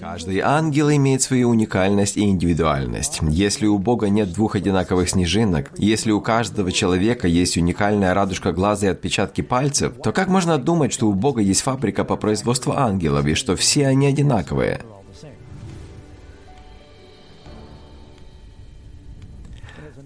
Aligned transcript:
Каждый 0.00 0.40
ангел 0.40 0.90
имеет 0.90 1.22
свою 1.22 1.50
уникальность 1.50 2.16
и 2.16 2.22
индивидуальность. 2.22 3.20
Если 3.22 3.66
у 3.66 3.78
Бога 3.78 4.08
нет 4.08 4.32
двух 4.32 4.56
одинаковых 4.56 5.08
снежинок, 5.08 5.70
если 5.76 6.10
у 6.10 6.20
каждого 6.20 6.72
человека 6.72 7.28
есть 7.28 7.56
уникальная 7.56 8.14
радужка 8.14 8.52
глаза 8.52 8.86
и 8.86 8.90
отпечатки 8.90 9.40
пальцев, 9.40 9.94
то 10.02 10.12
как 10.12 10.28
можно 10.28 10.58
думать, 10.58 10.92
что 10.92 11.08
у 11.08 11.12
Бога 11.12 11.40
есть 11.40 11.62
фабрика 11.62 12.04
по 12.04 12.16
производству 12.16 12.72
ангелов 12.72 13.26
и 13.26 13.34
что 13.34 13.56
все 13.56 13.86
они 13.86 14.06
одинаковые? 14.06 14.80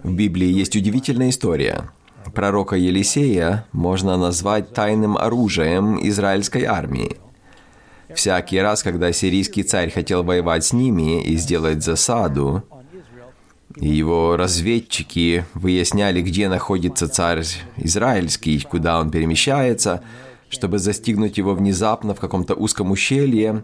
В 0.02 0.12
Библии 0.12 0.48
есть 0.48 0.76
удивительная 0.76 1.30
история. 1.30 1.90
Пророка 2.34 2.76
Елисея 2.76 3.66
можно 3.72 4.16
назвать 4.16 4.72
тайным 4.72 5.16
оружием 5.16 5.98
израильской 6.06 6.64
армии– 6.64 7.16
Всякий 8.14 8.60
раз, 8.60 8.82
когда 8.82 9.12
сирийский 9.12 9.62
царь 9.62 9.90
хотел 9.90 10.22
воевать 10.22 10.64
с 10.64 10.72
ними 10.72 11.22
и 11.22 11.36
сделать 11.36 11.82
засаду, 11.82 12.64
его 13.76 14.36
разведчики 14.36 15.44
выясняли, 15.54 16.22
где 16.22 16.48
находится 16.48 17.08
царь 17.08 17.44
израильский, 17.76 18.60
куда 18.60 18.98
он 18.98 19.10
перемещается, 19.10 20.02
чтобы 20.48 20.78
застигнуть 20.78 21.38
его 21.38 21.54
внезапно 21.54 22.14
в 22.14 22.20
каком-то 22.20 22.54
узком 22.54 22.90
ущелье. 22.90 23.62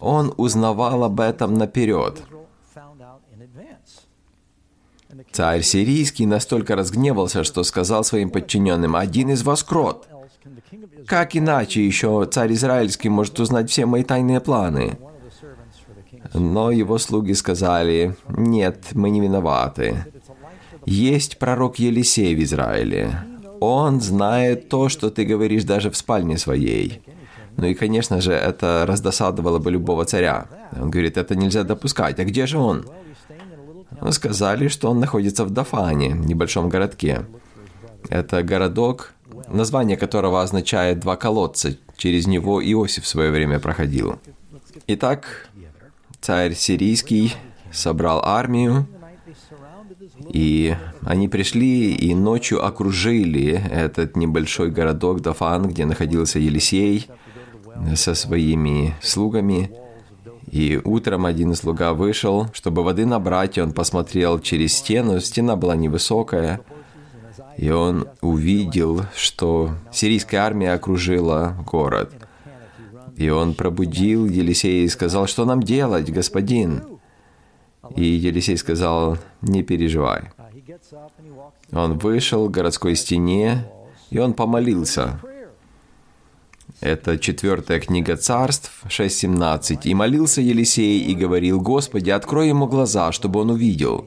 Он 0.00 0.34
узнавал 0.36 1.04
об 1.04 1.20
этом 1.20 1.54
наперед. 1.54 2.22
Царь 5.30 5.62
сирийский 5.62 6.26
настолько 6.26 6.74
разгневался, 6.74 7.44
что 7.44 7.62
сказал 7.62 8.02
своим 8.04 8.30
подчиненным, 8.30 8.96
«Один 8.96 9.30
из 9.30 9.42
вас 9.44 9.62
крот, 9.62 10.08
как 11.06 11.36
иначе 11.36 11.84
еще 11.84 12.26
царь 12.30 12.52
Израильский 12.52 13.08
может 13.08 13.38
узнать 13.40 13.70
все 13.70 13.86
мои 13.86 14.02
тайные 14.02 14.40
планы? 14.40 14.98
Но 16.32 16.70
его 16.70 16.98
слуги 16.98 17.34
сказали, 17.34 18.16
нет, 18.28 18.88
мы 18.92 19.10
не 19.10 19.20
виноваты. 19.20 20.04
Есть 20.86 21.38
пророк 21.38 21.78
Елисей 21.78 22.34
в 22.34 22.42
Израиле. 22.42 23.12
Он 23.60 24.00
знает 24.00 24.68
то, 24.68 24.88
что 24.88 25.10
ты 25.10 25.24
говоришь 25.24 25.64
даже 25.64 25.90
в 25.90 25.96
спальне 25.96 26.38
своей. 26.38 27.02
Ну 27.56 27.66
и, 27.66 27.74
конечно 27.74 28.20
же, 28.20 28.32
это 28.32 28.84
раздосадовало 28.86 29.58
бы 29.58 29.70
любого 29.70 30.04
царя. 30.04 30.46
Он 30.72 30.90
говорит, 30.90 31.16
это 31.16 31.36
нельзя 31.36 31.62
допускать. 31.62 32.18
А 32.18 32.24
где 32.24 32.46
же 32.46 32.58
он? 32.58 32.84
Ну, 34.00 34.10
сказали, 34.12 34.68
что 34.68 34.90
он 34.90 35.00
находится 35.00 35.44
в 35.44 35.50
Дафане, 35.50 36.08
небольшом 36.08 36.68
городке. 36.68 37.26
Это 38.08 38.42
городок, 38.42 39.14
название 39.48 39.96
которого 39.96 40.42
означает 40.42 41.00
«два 41.00 41.16
колодца». 41.16 41.76
Через 41.96 42.26
него 42.26 42.62
Иосиф 42.62 43.04
в 43.04 43.08
свое 43.08 43.30
время 43.30 43.60
проходил. 43.60 44.18
Итак, 44.86 45.48
царь 46.20 46.54
сирийский 46.54 47.34
собрал 47.72 48.20
армию, 48.24 48.86
и 50.28 50.74
они 51.02 51.28
пришли 51.28 51.94
и 51.94 52.14
ночью 52.14 52.64
окружили 52.64 53.62
этот 53.70 54.16
небольшой 54.16 54.70
городок 54.70 55.20
Дафан, 55.20 55.68
где 55.68 55.84
находился 55.86 56.38
Елисей 56.38 57.08
со 57.94 58.14
своими 58.14 58.94
слугами. 59.00 59.70
И 60.50 60.80
утром 60.84 61.26
один 61.26 61.54
слуга 61.54 61.94
вышел, 61.94 62.48
чтобы 62.52 62.84
воды 62.84 63.06
набрать, 63.06 63.58
и 63.58 63.60
он 63.60 63.72
посмотрел 63.72 64.38
через 64.38 64.74
стену. 64.74 65.20
Стена 65.20 65.56
была 65.56 65.74
невысокая, 65.74 66.60
и 67.56 67.70
он 67.70 68.08
увидел, 68.20 69.02
что 69.14 69.74
сирийская 69.92 70.40
армия 70.40 70.72
окружила 70.72 71.56
город. 71.66 72.12
И 73.16 73.28
он 73.28 73.54
пробудил 73.54 74.26
Елисея 74.26 74.84
и 74.84 74.88
сказал, 74.88 75.26
что 75.26 75.44
нам 75.44 75.62
делать, 75.62 76.10
господин? 76.10 76.82
И 77.96 78.04
Елисей 78.04 78.56
сказал, 78.56 79.18
не 79.42 79.62
переживай. 79.62 80.30
Он 81.72 81.98
вышел 81.98 82.48
к 82.48 82.52
городской 82.52 82.96
стене, 82.96 83.66
и 84.10 84.18
он 84.18 84.34
помолился. 84.34 85.20
Это 86.80 87.18
четвертая 87.18 87.80
книга 87.80 88.16
царств, 88.16 88.82
6.17. 88.88 89.80
«И 89.84 89.94
молился 89.94 90.40
Елисей 90.40 91.00
и 91.00 91.14
говорил, 91.14 91.60
Господи, 91.60 92.10
открой 92.10 92.48
ему 92.48 92.66
глаза, 92.66 93.12
чтобы 93.12 93.40
он 93.40 93.50
увидел. 93.50 94.06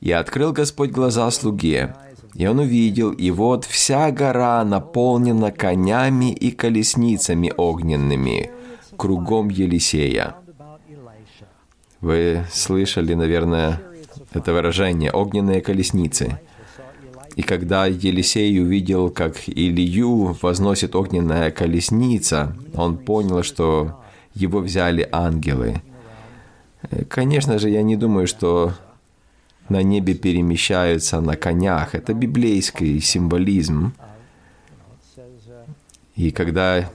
И 0.00 0.12
открыл 0.12 0.52
Господь 0.52 0.90
глаза 0.90 1.30
слуге, 1.30 1.96
и 2.34 2.46
он 2.46 2.58
увидел, 2.58 3.10
и 3.10 3.30
вот 3.30 3.64
вся 3.64 4.10
гора 4.10 4.64
наполнена 4.64 5.50
конями 5.50 6.32
и 6.32 6.50
колесницами 6.50 7.52
огненными, 7.56 8.50
кругом 8.96 9.48
Елисея. 9.48 10.36
Вы 12.00 12.44
слышали, 12.52 13.14
наверное, 13.14 13.80
это 14.32 14.52
выражение 14.52 15.10
«огненные 15.10 15.60
колесницы». 15.60 16.40
И 17.34 17.42
когда 17.42 17.86
Елисей 17.86 18.60
увидел, 18.60 19.10
как 19.10 19.36
Илью 19.46 20.36
возносит 20.42 20.96
огненная 20.96 21.52
колесница, 21.52 22.56
он 22.74 22.98
понял, 22.98 23.44
что 23.44 24.00
его 24.34 24.58
взяли 24.58 25.08
ангелы. 25.12 25.82
Конечно 27.08 27.58
же, 27.58 27.70
я 27.70 27.82
не 27.82 27.96
думаю, 27.96 28.26
что 28.26 28.72
на 29.68 29.82
небе 29.82 30.14
перемещаются 30.14 31.20
на 31.20 31.36
конях. 31.36 31.94
Это 31.94 32.14
библейский 32.14 33.00
символизм. 33.00 33.92
И 36.16 36.30
когда 36.30 36.90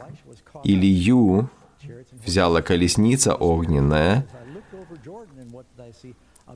Илью 0.64 1.50
взяла 2.26 2.62
колесница 2.62 3.36
огненная, 3.36 4.26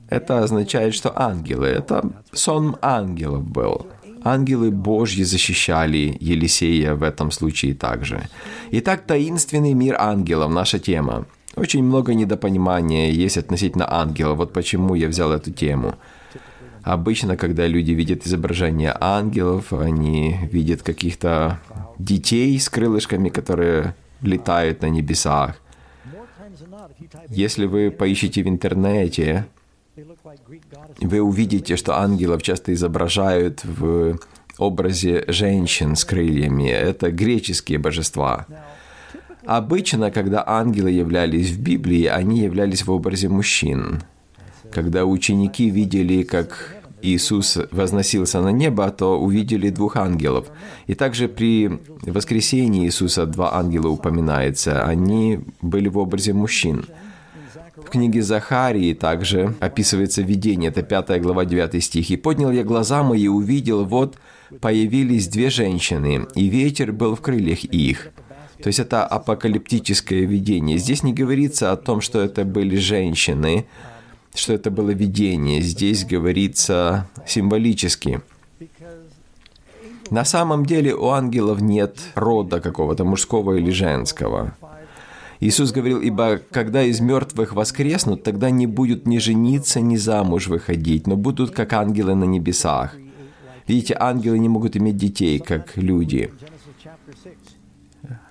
это 0.08 0.42
означает, 0.42 0.94
что 0.94 1.12
ангелы, 1.18 1.66
это 1.66 2.10
сон 2.32 2.76
ангелов 2.82 3.44
был. 3.44 3.86
Ангелы 4.24 4.70
Божьи 4.70 5.22
защищали 5.22 6.16
Елисея 6.20 6.94
в 6.94 7.02
этом 7.02 7.30
случае 7.30 7.74
также. 7.74 8.28
Итак, 8.70 9.06
таинственный 9.06 9.74
мир 9.74 9.96
ангелов– 9.98 10.50
наша 10.52 10.78
тема. 10.78 11.26
Очень 11.58 11.84
много 11.84 12.14
недопонимания 12.14 13.10
есть 13.10 13.36
относительно 13.36 13.86
ангела. 13.92 14.34
Вот 14.34 14.52
почему 14.52 14.94
я 14.94 15.08
взял 15.08 15.32
эту 15.32 15.50
тему. 15.50 15.94
Обычно, 16.82 17.36
когда 17.36 17.66
люди 17.66 17.92
видят 17.92 18.26
изображение 18.26 18.96
ангелов, 18.98 19.72
они 19.72 20.36
видят 20.50 20.82
каких-то 20.82 21.60
детей 21.98 22.58
с 22.58 22.68
крылышками, 22.68 23.28
которые 23.28 23.94
летают 24.22 24.82
на 24.82 24.86
небесах. 24.86 25.56
Если 27.28 27.66
вы 27.66 27.90
поищете 27.90 28.42
в 28.42 28.48
интернете, 28.48 29.46
вы 31.00 31.20
увидите, 31.20 31.76
что 31.76 31.98
ангелов 31.98 32.42
часто 32.42 32.72
изображают 32.72 33.64
в 33.64 34.18
образе 34.58 35.24
женщин 35.28 35.96
с 35.96 36.04
крыльями. 36.04 36.68
Это 36.68 37.10
греческие 37.10 37.78
божества. 37.78 38.46
Обычно, 39.48 40.10
когда 40.10 40.44
ангелы 40.46 40.90
являлись 40.90 41.52
в 41.52 41.58
Библии, 41.58 42.04
они 42.04 42.40
являлись 42.40 42.84
в 42.84 42.90
образе 42.90 43.30
мужчин. 43.30 44.02
Когда 44.70 45.06
ученики 45.06 45.70
видели, 45.70 46.22
как 46.22 46.76
Иисус 47.00 47.56
возносился 47.70 48.42
на 48.42 48.50
небо, 48.50 48.90
то 48.90 49.18
увидели 49.18 49.70
двух 49.70 49.96
ангелов. 49.96 50.48
И 50.86 50.94
также 50.94 51.28
при 51.28 51.80
воскресении 52.02 52.84
Иисуса 52.84 53.24
два 53.24 53.54
ангела 53.54 53.88
упоминается. 53.88 54.84
Они 54.84 55.40
были 55.62 55.88
в 55.88 55.96
образе 55.96 56.34
мужчин. 56.34 56.84
В 57.74 57.88
книге 57.88 58.20
Захарии 58.20 58.92
также 58.92 59.54
описывается 59.60 60.20
видение, 60.20 60.68
это 60.68 60.82
5 60.82 61.22
глава 61.22 61.46
9 61.46 61.82
стих. 61.82 62.10
«И 62.10 62.18
поднял 62.18 62.52
я 62.52 62.64
глаза 62.64 63.02
мои 63.02 63.22
и 63.22 63.28
увидел, 63.28 63.86
вот 63.86 64.18
появились 64.60 65.26
две 65.26 65.48
женщины, 65.48 66.26
и 66.34 66.48
ветер 66.48 66.92
был 66.92 67.14
в 67.14 67.22
крыльях 67.22 67.64
их». 67.64 68.12
То 68.62 68.68
есть 68.68 68.80
это 68.80 69.04
апокалиптическое 69.04 70.20
видение. 70.20 70.78
Здесь 70.78 71.02
не 71.02 71.12
говорится 71.12 71.72
о 71.72 71.76
том, 71.76 72.00
что 72.00 72.20
это 72.20 72.44
были 72.44 72.76
женщины, 72.76 73.66
что 74.34 74.52
это 74.52 74.70
было 74.70 74.90
видение. 74.90 75.60
Здесь 75.60 76.04
говорится 76.04 77.08
символически. 77.26 78.20
На 80.10 80.24
самом 80.24 80.64
деле 80.64 80.94
у 80.94 81.08
ангелов 81.08 81.60
нет 81.60 81.98
рода 82.14 82.60
какого-то 82.60 83.04
мужского 83.04 83.54
или 83.54 83.70
женского. 83.70 84.54
Иисус 85.40 85.70
говорил, 85.70 86.00
ибо 86.00 86.40
когда 86.50 86.82
из 86.82 87.00
мертвых 87.00 87.52
воскреснут, 87.52 88.24
тогда 88.24 88.50
не 88.50 88.66
будут 88.66 89.06
ни 89.06 89.18
жениться, 89.18 89.80
ни 89.80 89.96
замуж 89.96 90.48
выходить, 90.48 91.06
но 91.06 91.16
будут 91.16 91.52
как 91.52 91.72
ангелы 91.74 92.14
на 92.14 92.24
небесах. 92.24 92.96
Видите, 93.68 93.96
ангелы 94.00 94.38
не 94.38 94.48
могут 94.48 94.76
иметь 94.76 94.96
детей, 94.96 95.38
как 95.38 95.76
люди. 95.76 96.32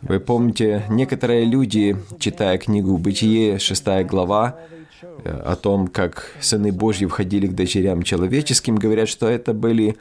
Вы 0.08 0.20
помните, 0.20 0.84
некоторые 0.90 1.46
люди, 1.46 1.98
читая 2.20 2.58
книгу 2.58 2.98
«Бытие», 2.98 3.60
6 3.60 4.04
глава, 4.06 4.56
э, 5.02 5.30
о 5.30 5.56
том, 5.56 5.88
как 5.88 6.32
сыны 6.40 6.72
Божьи 6.72 7.06
входили 7.06 7.48
к 7.48 7.56
дочерям 7.56 8.04
человеческим, 8.04 8.76
говорят, 8.76 9.10
что 9.10 9.28
это 9.28 9.54
были 9.54 9.98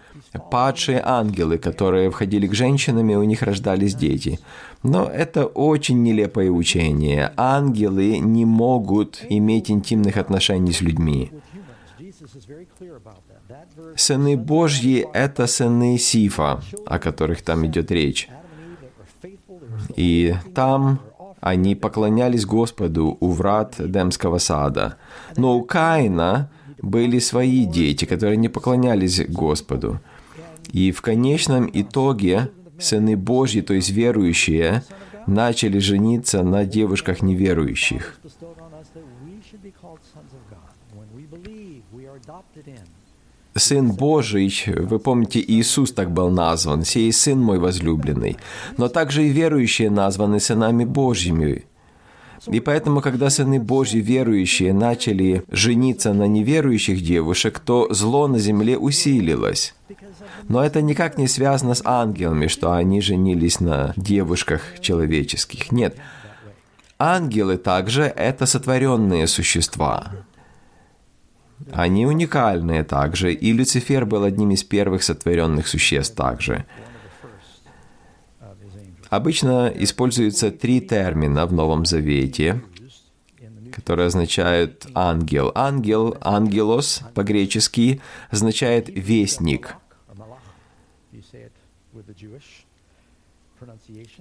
падшие 0.51 1.03
ангелы, 1.05 1.59
которые 1.59 2.11
входили 2.11 2.47
к 2.47 2.55
женщинам, 2.55 3.11
и 3.11 3.17
у 3.17 3.25
них 3.25 3.43
рождались 3.43 3.95
дети. 3.95 4.39
Но 4.83 5.07
это 5.07 5.47
очень 5.47 6.03
нелепое 6.03 6.51
учение. 6.51 7.33
Ангелы 7.37 8.19
не 8.19 8.45
могут 8.45 9.25
иметь 9.29 9.71
интимных 9.71 10.17
отношений 10.19 10.73
с 10.73 10.81
людьми. 10.81 11.33
Сыны 13.97 14.37
Божьи— 14.37 15.07
это 15.13 15.47
сыны 15.47 15.99
Сифа, 15.99 16.61
о 16.87 16.99
которых 16.99 17.43
там 17.43 17.67
идет 17.67 17.91
речь. 17.91 18.29
И 19.97 20.35
там 20.55 21.01
они 21.41 21.75
поклонялись 21.75 22.45
Господу 22.45 23.17
у 23.21 23.31
врат 23.31 23.77
Демского 23.79 24.39
сада. 24.39 24.97
Но 25.37 25.57
у 25.57 25.63
Каина 25.63 26.51
были 26.83 27.19
свои 27.19 27.65
дети, 27.65 28.05
которые 28.05 28.37
не 28.37 28.49
поклонялись 28.49 29.27
Господу. 29.27 30.01
И 30.73 30.93
в 30.93 31.01
конечном 31.03 31.71
итоге 31.73 32.51
сыны 32.79 33.17
Божьи, 33.17 33.61
то 33.61 33.75
есть 33.75 33.91
верующие, 33.91 34.83
начали 35.27 35.79
жениться 35.79 36.43
на 36.43 36.65
девушках 36.65 37.23
неверующих. 37.23 38.19
Сын 43.57 43.91
Божий, 43.93 44.53
вы 44.67 44.99
помните, 44.99 45.41
Иисус 45.41 45.93
так 45.93 46.11
был 46.11 46.31
назван, 46.31 46.85
«Сей 46.85 47.13
Сын 47.13 47.41
мой 47.41 47.59
возлюбленный». 47.59 48.37
Но 48.77 48.89
также 48.89 49.27
и 49.27 49.31
верующие 49.31 49.91
названы 49.91 50.41
сынами 50.41 50.85
Божьими. 50.85 51.65
И 52.47 52.61
поэтому, 52.61 53.01
когда 53.01 53.31
сыны 53.31 53.59
Божьи 53.59 53.99
верующие 53.99 54.73
начали 54.73 55.43
жениться 55.51 56.13
на 56.13 56.29
неверующих 56.29 57.03
девушек, 57.03 57.59
то 57.59 57.93
зло 57.93 58.29
на 58.29 58.39
земле 58.39 58.79
усилилось. 58.79 59.75
Но 60.49 60.63
это 60.63 60.83
никак 60.83 61.19
не 61.19 61.27
связано 61.27 61.75
с 61.75 61.83
ангелами, 61.85 62.47
что 62.47 62.73
они 62.73 63.01
женились 63.01 63.61
на 63.61 63.95
девушках 63.97 64.81
человеческих. 64.81 65.73
Нет. 65.73 65.97
Ангелы 66.99 67.57
также— 67.57 68.03
это 68.17 68.47
сотворенные 68.47 69.27
существа. 69.27 70.13
Они 71.73 72.07
уникальные 72.07 72.85
также, 72.85 73.33
и 73.33 73.53
Люцифер 73.53 74.07
был 74.07 74.25
одним 74.25 74.51
из 74.51 74.63
первых 74.63 75.03
сотворенных 75.03 75.67
существ 75.67 76.15
также. 76.15 76.65
Обычно 79.09 79.73
используются 79.75 80.51
три 80.51 80.81
термина 80.81 81.47
в 81.47 81.53
Новом 81.53 81.85
Завете, 81.87 82.63
которые 83.73 84.07
означают 84.07 84.87
ангел. 84.95 85.53
Ангел, 85.55 86.17
ангелос 86.21 87.03
по-гречески, 87.15 88.01
означает 88.31 88.89
вестник. 88.89 89.77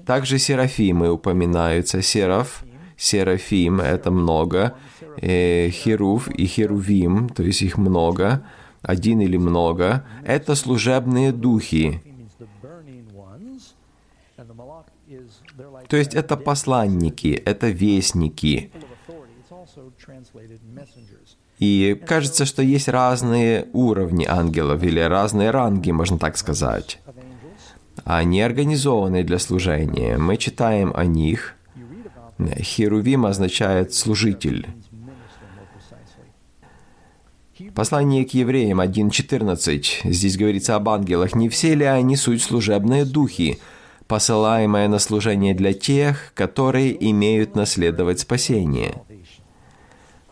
Также 0.06 0.40
серафимы 0.40 1.12
упоминаются. 1.12 2.02
Сераф, 2.02 2.64
серафим— 2.98 3.80
это 3.82 4.12
много. 4.12 4.76
Э, 5.22 5.70
херув 5.70 6.28
и 6.30 6.46
херувим, 6.46 7.30
то 7.30 7.44
есть 7.44 7.62
их 7.62 7.78
много, 7.78 8.46
один 8.82 9.22
или 9.22 9.38
много, 9.38 10.06
это 10.24 10.56
служебные 10.56 11.32
духи. 11.32 12.02
То 15.88 15.98
есть 15.98 16.14
это 16.14 16.36
посланники, 16.36 17.42
это 17.46 17.70
вестники. 17.70 18.72
И 21.60 22.02
кажется, 22.06 22.46
что 22.46 22.62
есть 22.62 22.90
разные 22.90 23.68
уровни 23.72 24.26
ангелов 24.26 24.84
или 24.84 25.00
разные 25.00 25.52
ранги, 25.52 25.92
можно 25.92 26.18
так 26.18 26.38
сказать. 26.38 27.00
Они 28.04 28.42
организованы 28.42 29.24
для 29.24 29.40
служения. 29.40 30.18
Мы 30.18 30.38
читаем 30.38 30.92
о 30.94 31.06
них. 31.06 31.56
Херувим 32.40 33.26
означает 33.26 33.94
«служитель». 33.94 34.68
Послание 37.74 38.26
к 38.26 38.34
евреям 38.34 38.82
1.14. 38.82 40.12
Здесь 40.12 40.38
говорится 40.38 40.76
об 40.76 40.90
ангелах. 40.90 41.36
«Не 41.36 41.48
все 41.48 41.74
ли 41.74 41.86
они 41.86 42.18
суть 42.18 42.42
служебные 42.42 43.06
духи, 43.06 43.60
посылаемые 44.08 44.90
на 44.90 45.00
служение 45.00 45.54
для 45.54 45.74
тех, 45.74 46.34
которые 46.34 47.10
имеют 47.12 47.56
наследовать 47.56 48.20
спасение?» 48.20 49.02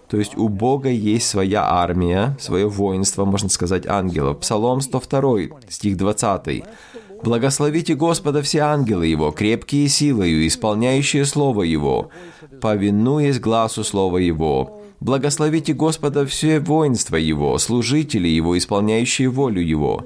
То 0.09 0.19
есть 0.19 0.38
у 0.38 0.47
Бога 0.47 0.89
есть 0.89 1.27
своя 1.27 1.63
армия, 1.63 2.38
свое 2.39 2.67
воинство, 2.67 3.25
можно 3.25 3.49
сказать, 3.49 3.88
ангелов. 3.88 4.41
Псалом 4.41 4.79
102, 4.79 5.57
стих 5.69 5.97
20. 5.97 6.63
«Благословите 7.23 7.95
Господа 7.95 8.41
все 8.41 8.59
ангелы 8.59 9.07
Его, 9.07 9.31
крепкие 9.31 9.87
силою, 9.87 10.45
исполняющие 10.45 11.25
Слово 11.25 11.63
Его, 11.63 12.09
повинуясь 12.61 13.39
глазу 13.39 13.83
Слова 13.83 14.17
Его, 14.17 14.83
Благословите 15.03 15.73
Господа 15.73 16.25
все 16.25 16.61
воинство 16.61 17.17
Его, 17.17 17.57
служители 17.57 18.29
Его, 18.29 18.57
исполняющие 18.57 19.27
волю 19.27 19.61
Его. 19.61 20.05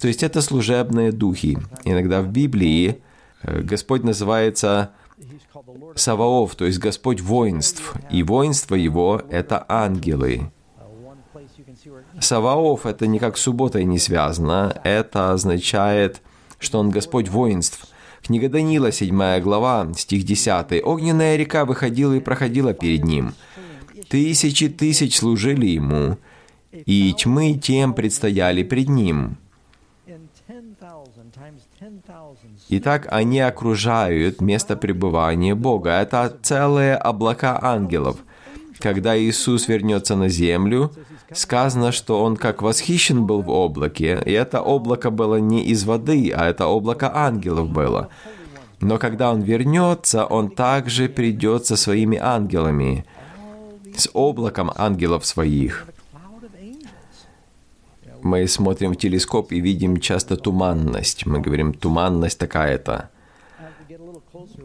То 0.00 0.06
есть 0.06 0.22
это 0.22 0.40
служебные 0.40 1.10
духи. 1.10 1.58
Иногда 1.82 2.22
в 2.22 2.28
Библии 2.28 3.00
э, 3.42 3.62
Господь 3.62 4.04
называется 4.04 4.92
Саваоф, 5.96 6.54
то 6.54 6.64
есть 6.64 6.78
Господь 6.78 7.20
воинств. 7.20 7.94
И 8.08 8.22
воинство 8.22 8.76
Его— 8.76 9.20
это 9.30 9.66
ангелы. 9.68 10.52
Саваоф— 12.20 12.84
это 12.86 13.08
никак 13.08 13.38
с 13.38 13.42
субботой 13.42 13.84
не 13.84 13.98
связано. 13.98 14.80
Это 14.84 15.32
означает, 15.32 16.22
что 16.58 16.78
Он 16.78 16.90
Господь 16.90 17.28
воинств. 17.28 17.86
Книга 18.22 18.48
Данила, 18.48 18.90
7 18.90 19.40
глава, 19.40 19.92
стих 19.96 20.24
10. 20.24 20.82
«Огненная 20.84 21.36
река 21.36 21.64
выходила 21.64 22.12
и 22.14 22.20
проходила 22.20 22.74
перед 22.74 23.04
ним». 23.04 23.34
Тысячи 24.08 24.68
тысяч 24.68 25.18
служили 25.18 25.66
ему, 25.66 26.16
и 26.72 27.12
тьмы 27.12 27.54
тем 27.54 27.92
предстояли 27.92 28.62
пред 28.62 28.88
ним. 28.88 29.36
Итак, 32.68 33.06
они 33.10 33.40
окружают 33.40 34.40
место 34.40 34.76
пребывания 34.76 35.54
Бога. 35.54 35.90
Это 35.90 36.36
целые 36.42 36.96
облака 36.96 37.58
ангелов. 37.60 38.18
Когда 38.78 39.18
Иисус 39.18 39.68
вернется 39.68 40.16
на 40.16 40.28
землю, 40.28 40.92
сказано, 41.32 41.92
что 41.92 42.22
Он 42.22 42.36
как 42.36 42.62
восхищен 42.62 43.26
был 43.26 43.42
в 43.42 43.48
облаке, 43.48 44.22
и 44.24 44.32
это 44.32 44.60
облако 44.60 45.10
было 45.10 45.36
не 45.36 45.64
из 45.64 45.84
воды, 45.84 46.32
а 46.34 46.46
это 46.46 46.66
облако 46.66 47.10
ангелов 47.14 47.70
было. 47.70 48.08
Но 48.80 48.98
когда 48.98 49.32
Он 49.32 49.40
вернется, 49.40 50.26
Он 50.26 50.50
также 50.50 51.08
придет 51.08 51.66
со 51.66 51.76
своими 51.76 52.18
ангелами– 52.18 53.04
с 53.98 54.08
облаком 54.12 54.70
ангелов 54.76 55.24
своих. 55.24 55.86
Мы 58.22 58.48
смотрим 58.48 58.92
в 58.92 58.96
телескоп 58.96 59.52
и 59.52 59.60
видим 59.60 60.00
часто 60.00 60.36
туманность. 60.36 61.26
Мы 61.26 61.40
говорим, 61.40 61.72
туманность 61.72 62.38
такая-то. 62.38 63.10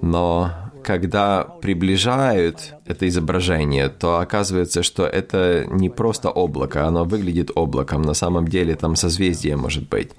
Но 0.02 0.52
когда 0.84 1.44
приближают 1.62 2.74
это 2.86 3.08
изображение, 3.08 3.90
то 3.90 4.20
оказывается, 4.20 4.84
что 4.84 5.06
это 5.06 5.66
не 5.70 5.90
просто 5.90 6.30
облако, 6.30 6.88
оно 6.88 7.04
выглядит 7.04 7.52
облаком. 7.56 8.02
На 8.02 8.14
самом 8.14 8.48
деле 8.48 8.76
там 8.76 8.96
созвездие 8.96 9.56
может 9.58 9.88
быть. 9.90 10.12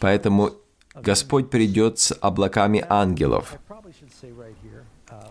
Поэтому 0.00 0.50
Господь 0.94 1.50
придет 1.50 1.98
с 1.98 2.16
облаками 2.20 2.84
ангелов. 2.88 3.58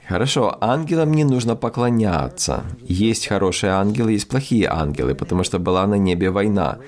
Хорошо, 0.07 0.57
ангелам 0.61 1.11
не 1.11 1.23
нужно 1.23 1.55
поклоняться. 1.55 2.63
Есть 2.81 3.27
хорошие 3.27 3.73
ангелы, 3.73 4.13
есть 4.13 4.27
плохие 4.27 4.67
ангелы, 4.67 5.15
потому 5.15 5.43
что 5.43 5.59
была 5.59 5.85
на 5.87 5.95
небе 5.95 6.31
война. 6.31 6.79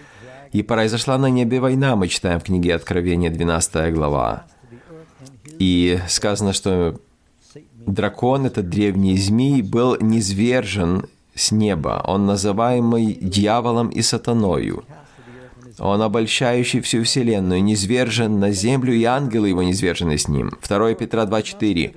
И 0.52 0.64
произошла 0.64 1.18
на 1.18 1.28
небе 1.28 1.60
война, 1.60 1.96
мы 1.96 2.08
читаем 2.08 2.40
в 2.40 2.44
книге 2.44 2.76
Откровения 2.76 3.30
12 3.30 3.94
глава. 3.94 4.46
И 5.62 6.00
сказано, 6.08 6.54
что 6.54 7.00
дракон, 7.86 8.48
этот 8.48 8.68
древний 8.68 9.16
змей, 9.16 9.62
был 9.62 9.96
низвержен 10.02 11.06
с 11.36 11.52
неба. 11.52 12.04
Он 12.08 12.26
называемый 12.26 13.14
дьяволом 13.14 13.90
и 13.90 14.02
сатаною. 14.02 14.84
Он, 15.78 16.02
обольщающий 16.02 16.82
всю 16.82 17.04
вселенную, 17.04 17.64
низвержен 17.64 18.40
на 18.40 18.52
землю, 18.52 18.92
и 18.92 19.04
ангелы 19.04 19.50
его 19.50 19.62
низвержены 19.62 20.18
с 20.18 20.28
ним. 20.28 20.52
2 20.68 20.96
Петра 20.96 21.26
2.4. 21.26 21.96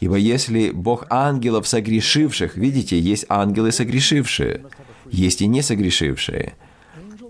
Ибо 0.00 0.16
если 0.16 0.72
Бог 0.72 1.06
ангелов 1.08 1.68
согрешивших, 1.68 2.56
видите, 2.56 2.98
есть 2.98 3.26
ангелы 3.28 3.70
согрешившие, 3.70 4.64
есть 5.08 5.40
и 5.40 5.46
не 5.46 5.62
согрешившие. 5.62 6.54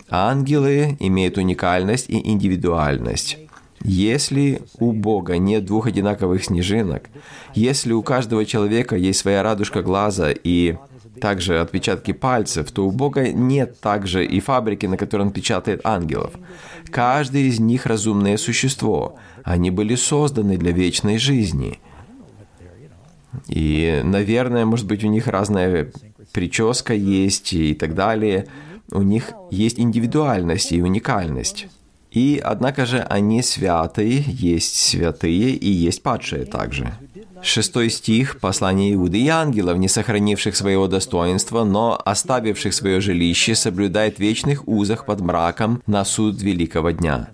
Ангелы 0.09 0.97
имеют 0.99 1.37
уникальность 1.37 2.09
и 2.09 2.31
индивидуальность. 2.31 3.43
Если 3.85 4.62
у 4.79 4.93
Бога 4.93 5.37
нет 5.37 5.67
двух 5.67 5.87
одинаковых 5.87 6.43
снежинок, 6.43 7.11
если 7.55 7.93
у 7.93 8.03
каждого 8.03 8.47
человека 8.47 8.97
есть 8.97 9.21
своя 9.21 9.43
радужка 9.43 9.83
глаза 9.83 10.31
и 10.33 10.79
также 11.21 11.61
отпечатки 11.61 12.12
пальцев, 12.12 12.73
то 12.73 12.87
у 12.87 12.91
Бога 12.91 13.31
нет 13.31 13.79
также 13.81 14.25
и 14.25 14.41
фабрики, 14.41 14.87
на 14.87 14.97
которой 14.97 15.23
он 15.23 15.33
печатает 15.33 15.83
ангелов. 15.85 16.33
Каждый 16.91 17.43
из 17.43 17.61
них 17.61 17.85
разумное 17.85 18.38
существо. 18.38 19.17
Они 19.45 19.71
были 19.71 19.97
созданы 19.97 20.57
для 20.57 20.73
вечной 20.73 21.19
жизни. 21.19 21.79
И, 23.49 24.00
наверное, 24.03 24.64
может 24.64 24.87
быть, 24.87 25.05
у 25.05 25.09
них 25.09 25.26
разная 25.26 25.93
прическа 26.33 26.95
есть 26.95 27.53
и 27.53 27.75
так 27.75 27.95
далее. 27.95 28.47
У 28.91 29.03
них 29.03 29.33
есть 29.50 29.79
индивидуальность 29.79 30.73
и 30.73 30.81
уникальность. 30.81 31.69
И, 32.14 32.40
однако 32.42 32.87
же, 32.87 33.00
они 33.00 33.42
святые, 33.42 34.23
есть 34.28 34.76
святые 34.76 35.50
и 35.50 35.68
есть 35.68 36.00
падшие 36.00 36.44
также. 36.44 36.94
Шестой 37.42 37.90
стих 37.90 38.38
послания 38.38 38.94
Иуды 38.94 39.18
и 39.18 39.26
ангелов, 39.26 39.78
не 39.78 39.88
сохранивших 39.88 40.54
своего 40.54 40.87
достоинства, 40.87 41.64
но 41.64 42.00
оставивших 42.04 42.73
свое 42.73 43.00
жилище, 43.00 43.56
соблюдает 43.56 44.21
вечных 44.21 44.68
узах 44.68 45.06
под 45.06 45.23
мраком 45.23 45.83
на 45.88 46.04
суд 46.04 46.40
великого 46.40 46.92
дня. 46.92 47.30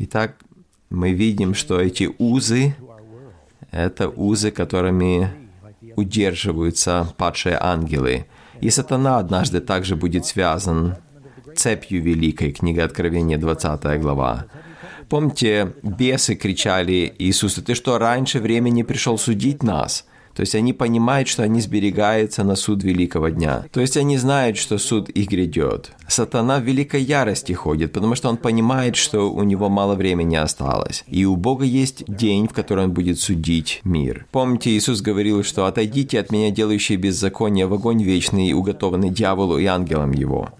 Итак, 0.00 0.34
мы 0.90 1.12
видим, 1.12 1.54
что 1.54 1.80
эти 1.80 2.10
узы— 2.18 2.74
это 3.70 4.08
узы, 4.08 4.50
которыми 4.50 5.30
удерживаются 5.94 7.14
падшие 7.16 7.56
ангелы. 7.60 8.26
И 8.60 8.70
сатана 8.70 9.18
однажды 9.18 9.60
также 9.60 9.94
будет 9.94 10.26
связан 10.26 10.96
цепью 11.56 12.02
великой, 12.02 12.52
книга 12.52 12.84
Откровения, 12.84 13.38
20 13.38 14.00
глава. 14.00 14.46
Помните, 15.08 15.72
бесы 15.82 16.36
кричали 16.36 17.12
Иисусу, 17.18 17.62
«Ты 17.62 17.74
что, 17.74 17.98
раньше 17.98 18.38
времени 18.38 18.82
пришел 18.82 19.18
судить 19.18 19.62
нас?» 19.62 20.04
То 20.34 20.42
есть 20.42 20.54
они 20.54 20.72
понимают, 20.72 21.28
что 21.28 21.42
они 21.42 21.60
сберегаются 21.60 22.44
на 22.44 22.56
суд 22.56 22.82
великого 22.82 23.28
дня. 23.28 23.64
То 23.72 23.80
есть 23.80 23.96
они 23.96 24.16
знают, 24.16 24.56
что 24.56 24.78
суд 24.78 25.08
их 25.08 25.28
грядет. 25.28 25.92
Сатана 26.08 26.60
в 26.60 26.62
великой 26.62 27.02
ярости 27.02 27.52
ходит, 27.52 27.92
потому 27.92 28.14
что 28.14 28.28
он 28.28 28.36
понимает, 28.36 28.96
что 28.96 29.30
у 29.30 29.42
него 29.42 29.68
мало 29.68 29.96
времени 29.96 30.36
осталось. 30.36 31.04
И 31.08 31.24
у 31.24 31.36
Бога 31.36 31.64
есть 31.64 32.04
день, 32.06 32.48
в 32.48 32.52
который 32.52 32.84
он 32.84 32.92
будет 32.92 33.20
судить 33.20 33.80
мир. 33.84 34.26
Помните, 34.30 34.70
Иисус 34.70 35.02
говорил, 35.02 35.42
что 35.44 35.66
«отойдите 35.66 36.20
от 36.20 36.30
меня, 36.32 36.50
делающие 36.50 36.96
беззаконие, 36.96 37.66
в 37.66 37.74
огонь 37.74 38.02
вечный, 38.02 38.52
уготованный 38.52 39.10
дьяволу 39.10 39.58
и 39.58 39.66
ангелам 39.66 40.12
его». 40.12 40.50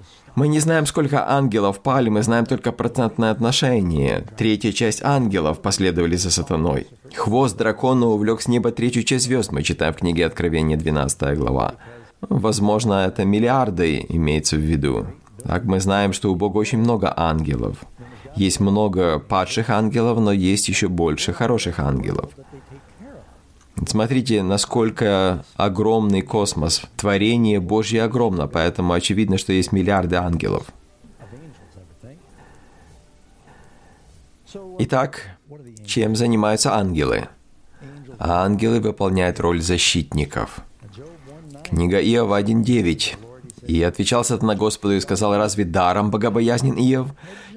Мы 0.41 0.49
не 0.49 0.59
знаем, 0.59 0.87
сколько 0.87 1.31
ангелов 1.31 1.83
пали, 1.83 2.09
мы 2.09 2.23
знаем 2.23 2.47
только 2.47 2.73
процентное 2.73 3.31
отношение. 3.31 4.25
Третья 4.39 4.73
часть 4.73 5.03
ангелов 5.05 5.61
последовали 5.61 6.17
за 6.17 6.31
сатаной. 6.31 6.87
Хвост 7.15 7.59
дракона 7.59 8.07
увлек 8.07 8.41
с 8.41 8.49
неба 8.49 8.71
третью 8.71 9.03
часть 9.03 9.27
звезд, 9.27 9.53
мы 9.53 9.63
читаем 9.63 9.93
в 9.93 9.99
книге 9.99 10.25
Откровения 10.25 10.79
12 10.79 11.37
глава. 11.37 11.75
Возможно, 12.23 13.05
это 13.05 13.27
миллиарды 13.27 14.07
имеется 14.09 14.57
в 14.57 14.61
виду. 14.61 15.09
Так 15.45 15.65
мы 15.65 15.79
знаем, 15.79 16.15
что 16.15 16.33
у 16.33 16.35
Бога 16.35 16.57
очень 16.57 16.79
много 16.79 17.13
ангелов. 17.15 17.77
Есть 18.35 18.61
много 18.61 19.19
падших 19.19 19.69
ангелов, 19.69 20.21
но 20.21 20.33
есть 20.33 20.69
еще 20.71 20.89
больше 20.89 21.35
хороших 21.35 21.81
ангелов. 21.81 22.31
Смотрите, 23.87 24.43
насколько 24.43 25.45
огромный 25.57 26.23
космос. 26.23 26.83
Творение 26.97 27.61
Божье 27.61 28.03
огромно, 28.03 28.47
поэтому 28.47 28.93
очевидно, 28.93 29.39
что 29.39 29.53
есть 29.53 29.73
миллиарды 29.73 30.17
ангелов. 30.17 30.67
Итак, 34.79 35.39
чем 35.87 36.17
занимаются 36.17 36.75
ангелы? 36.75 37.29
Ангелы 38.19 38.81
выполняют 38.81 39.41
роль 39.41 39.63
защитников. 39.63 40.61
Книга 41.65 42.01
Иова 42.01 42.41
1.9. 42.41 43.17
«И 43.67 43.83
отвечал 43.83 44.25
на 44.41 44.57
Господу 44.57 44.95
и 44.95 45.01
сказал, 45.01 45.37
разве 45.37 45.65
даром 45.65 46.11
богобоязнен 46.11 46.77
Иов? 46.77 47.09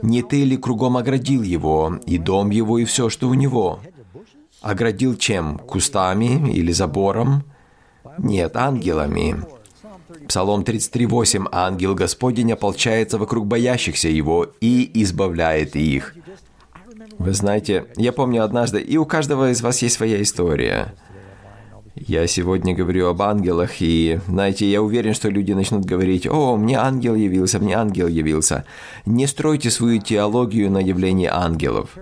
Не 0.02 0.22
ты 0.22 0.44
ли 0.44 0.58
кругом 0.58 0.98
оградил 0.98 1.42
его, 1.42 1.98
и 2.06 2.18
дом 2.18 2.50
его, 2.50 2.78
и 2.78 2.86
все, 2.86 3.10
что 3.10 3.30
у 3.30 3.34
него?» 3.34 3.80
Оградил 4.64 5.18
чем? 5.18 5.58
Кустами 5.60 6.52
или 6.52 6.72
забором? 6.72 7.44
Нет, 8.18 8.56
ангелами. 8.56 9.44
Псалом 10.28 10.62
33.8. 10.62 11.48
«Ангел 11.52 11.96
Господень 11.96 12.54
ополчается 12.54 13.18
вокруг 13.18 13.46
боящихся 13.46 14.08
Его 14.08 14.48
и 14.62 14.90
избавляет 15.04 15.76
их». 15.76 16.16
Вы 17.20 17.34
знаете, 17.34 17.86
я 17.98 18.12
помню 18.14 18.44
однажды, 18.44 18.80
и 18.80 18.98
у 18.98 19.06
каждого 19.06 19.52
из 19.52 19.62
вас 19.62 19.82
есть 19.82 19.96
своя 19.96 20.22
история. 20.22 20.94
Я 21.96 22.26
сегодня 22.28 22.74
говорю 22.74 23.08
об 23.08 23.22
ангелах, 23.22 23.82
и, 23.82 24.20
знаете, 24.28 24.70
я 24.70 24.82
уверен, 24.82 25.14
что 25.14 25.30
люди 25.30 25.52
начнут 25.52 25.86
говорить, 25.86 26.26
«О, 26.26 26.56
мне 26.56 26.78
ангел 26.78 27.16
явился, 27.16 27.60
мне 27.60 27.76
ангел 27.76 28.08
явился». 28.08 28.66
Не 29.06 29.28
стройте 29.28 29.70
свою 29.70 30.02
теологию 30.02 30.72
на 30.72 30.80
явление 30.80 31.30
ангелов. 31.30 31.98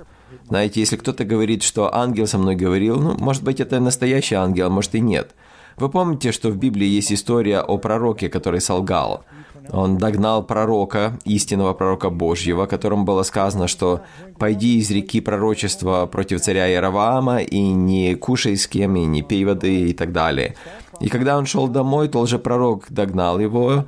Знаете, 0.51 0.81
если 0.81 0.97
кто-то 0.97 1.23
говорит, 1.23 1.63
что 1.63 1.95
ангел 1.95 2.27
со 2.27 2.37
мной 2.37 2.57
говорил, 2.57 2.99
ну, 2.99 3.15
может 3.17 3.41
быть, 3.41 3.61
это 3.61 3.79
настоящий 3.79 4.35
ангел, 4.35 4.67
а 4.67 4.69
может 4.69 4.93
и 4.95 4.99
нет. 4.99 5.33
Вы 5.77 5.87
помните, 5.87 6.33
что 6.33 6.49
в 6.49 6.57
Библии 6.57 6.87
есть 6.87 7.13
история 7.13 7.61
о 7.61 7.77
пророке, 7.77 8.27
который 8.27 8.59
солгал? 8.59 9.23
Он 9.69 9.97
догнал 9.97 10.43
пророка, 10.43 11.17
истинного 11.23 11.73
пророка 11.73 12.09
Божьего, 12.09 12.65
которому 12.65 13.05
было 13.05 13.23
сказано, 13.23 13.69
что 13.69 14.01
«пойди 14.39 14.79
из 14.79 14.91
реки 14.91 15.21
пророчества 15.21 16.05
против 16.05 16.41
царя 16.41 16.65
Яроваама 16.65 17.37
и 17.37 17.61
не 17.71 18.15
кушай 18.15 18.57
с 18.57 18.67
кем, 18.67 18.97
и 18.97 19.05
не 19.05 19.21
пей 19.21 19.45
воды» 19.45 19.91
и 19.91 19.93
так 19.93 20.11
далее. 20.11 20.55
И 20.99 21.07
когда 21.07 21.37
он 21.37 21.45
шел 21.45 21.69
домой, 21.69 22.09
тот 22.09 22.27
же 22.27 22.39
пророк 22.39 22.87
догнал 22.89 23.39
его 23.39 23.85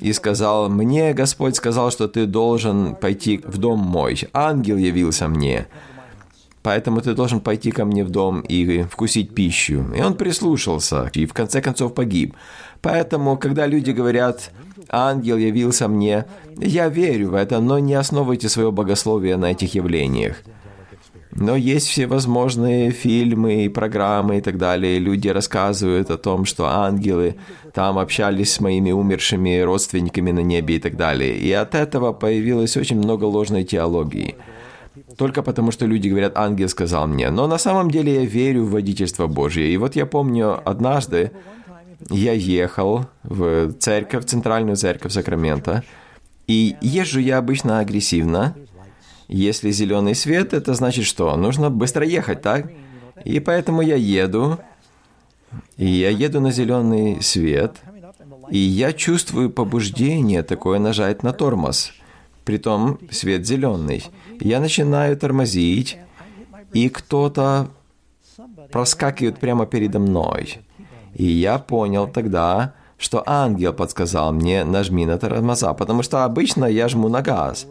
и 0.00 0.14
сказал, 0.14 0.70
«Мне 0.70 1.12
Господь 1.12 1.56
сказал, 1.56 1.90
что 1.90 2.08
ты 2.08 2.24
должен 2.24 2.94
пойти 2.94 3.42
в 3.44 3.58
дом 3.58 3.80
мой. 3.80 4.18
Ангел 4.32 4.78
явился 4.78 5.28
мне». 5.28 5.66
Поэтому 6.66 7.00
ты 7.00 7.14
должен 7.14 7.38
пойти 7.38 7.70
ко 7.70 7.84
мне 7.84 8.02
в 8.02 8.10
дом 8.10 8.40
и 8.40 8.82
вкусить 8.82 9.36
пищу. 9.36 9.84
И 9.96 10.02
он 10.02 10.14
прислушался, 10.14 11.08
и 11.14 11.24
в 11.24 11.32
конце 11.32 11.62
концов 11.62 11.94
погиб. 11.94 12.34
Поэтому, 12.82 13.36
когда 13.36 13.66
люди 13.66 13.92
говорят, 13.92 14.50
ангел 14.88 15.36
явился 15.36 15.86
мне, 15.86 16.24
я 16.56 16.88
верю 16.88 17.30
в 17.30 17.34
это, 17.34 17.60
но 17.60 17.78
не 17.78 17.94
основывайте 17.94 18.48
свое 18.48 18.72
богословие 18.72 19.36
на 19.36 19.52
этих 19.52 19.76
явлениях. 19.76 20.42
Но 21.30 21.54
есть 21.54 21.86
всевозможные 21.86 22.90
фильмы 22.90 23.66
и 23.66 23.68
программы 23.68 24.38
и 24.38 24.40
так 24.40 24.58
далее. 24.58 24.98
Люди 24.98 25.28
рассказывают 25.28 26.10
о 26.10 26.18
том, 26.18 26.44
что 26.44 26.66
ангелы 26.66 27.36
там 27.74 27.96
общались 27.96 28.52
с 28.52 28.60
моими 28.60 28.90
умершими 28.90 29.60
родственниками 29.60 30.32
на 30.32 30.42
небе 30.42 30.74
и 30.74 30.78
так 30.80 30.96
далее. 30.96 31.36
И 31.36 31.52
от 31.52 31.76
этого 31.76 32.12
появилось 32.12 32.76
очень 32.76 32.98
много 32.98 33.22
ложной 33.24 33.62
теологии 33.62 34.34
только 35.16 35.42
потому, 35.42 35.70
что 35.70 35.86
люди 35.86 36.08
говорят, 36.08 36.36
ангел 36.36 36.68
сказал 36.68 37.06
мне. 37.06 37.30
Но 37.30 37.46
на 37.46 37.58
самом 37.58 37.90
деле 37.90 38.14
я 38.14 38.24
верю 38.24 38.64
в 38.64 38.70
водительство 38.70 39.26
Божье. 39.26 39.68
И 39.68 39.76
вот 39.76 39.96
я 39.96 40.06
помню, 40.06 40.60
однажды 40.68 41.32
я 42.10 42.32
ехал 42.32 43.06
в 43.22 43.72
церковь, 43.74 44.24
в 44.24 44.28
центральную 44.28 44.76
церковь 44.76 45.12
Сакрамента, 45.12 45.82
и 46.46 46.76
езжу 46.80 47.20
я 47.20 47.38
обычно 47.38 47.80
агрессивно. 47.80 48.54
Если 49.28 49.70
зеленый 49.70 50.14
свет, 50.14 50.52
это 50.52 50.74
значит 50.74 51.04
что? 51.04 51.34
Нужно 51.36 51.70
быстро 51.70 52.06
ехать, 52.06 52.42
так? 52.42 52.70
И 53.24 53.40
поэтому 53.40 53.82
я 53.82 53.96
еду, 53.96 54.58
и 55.76 55.86
я 55.86 56.10
еду 56.10 56.40
на 56.40 56.52
зеленый 56.52 57.20
свет, 57.22 57.76
и 58.50 58.58
я 58.58 58.92
чувствую 58.92 59.50
побуждение 59.50 60.44
такое 60.44 60.78
нажать 60.78 61.22
на 61.22 61.32
тормоз– 61.32 61.92
Притом 62.46 63.00
свет 63.10 63.44
зеленый. 63.44 64.04
Я 64.40 64.60
начинаю 64.60 65.16
тормозить, 65.16 65.98
и 66.72 66.88
кто-то 66.88 67.68
проскакивает 68.70 69.38
прямо 69.38 69.66
передо 69.66 69.98
мной. 69.98 70.58
И 71.14 71.24
я 71.24 71.58
понял 71.58 72.06
тогда, 72.08 72.74
что 72.98 73.22
ангел 73.26 73.72
подсказал 73.72 74.32
мне, 74.32 74.64
нажми 74.64 75.06
на 75.06 75.18
тормоза, 75.18 75.74
потому 75.74 76.02
что 76.02 76.24
обычно 76.24 76.64
я 76.64 76.88
жму 76.88 77.08
на 77.08 77.22
газ. 77.22 77.66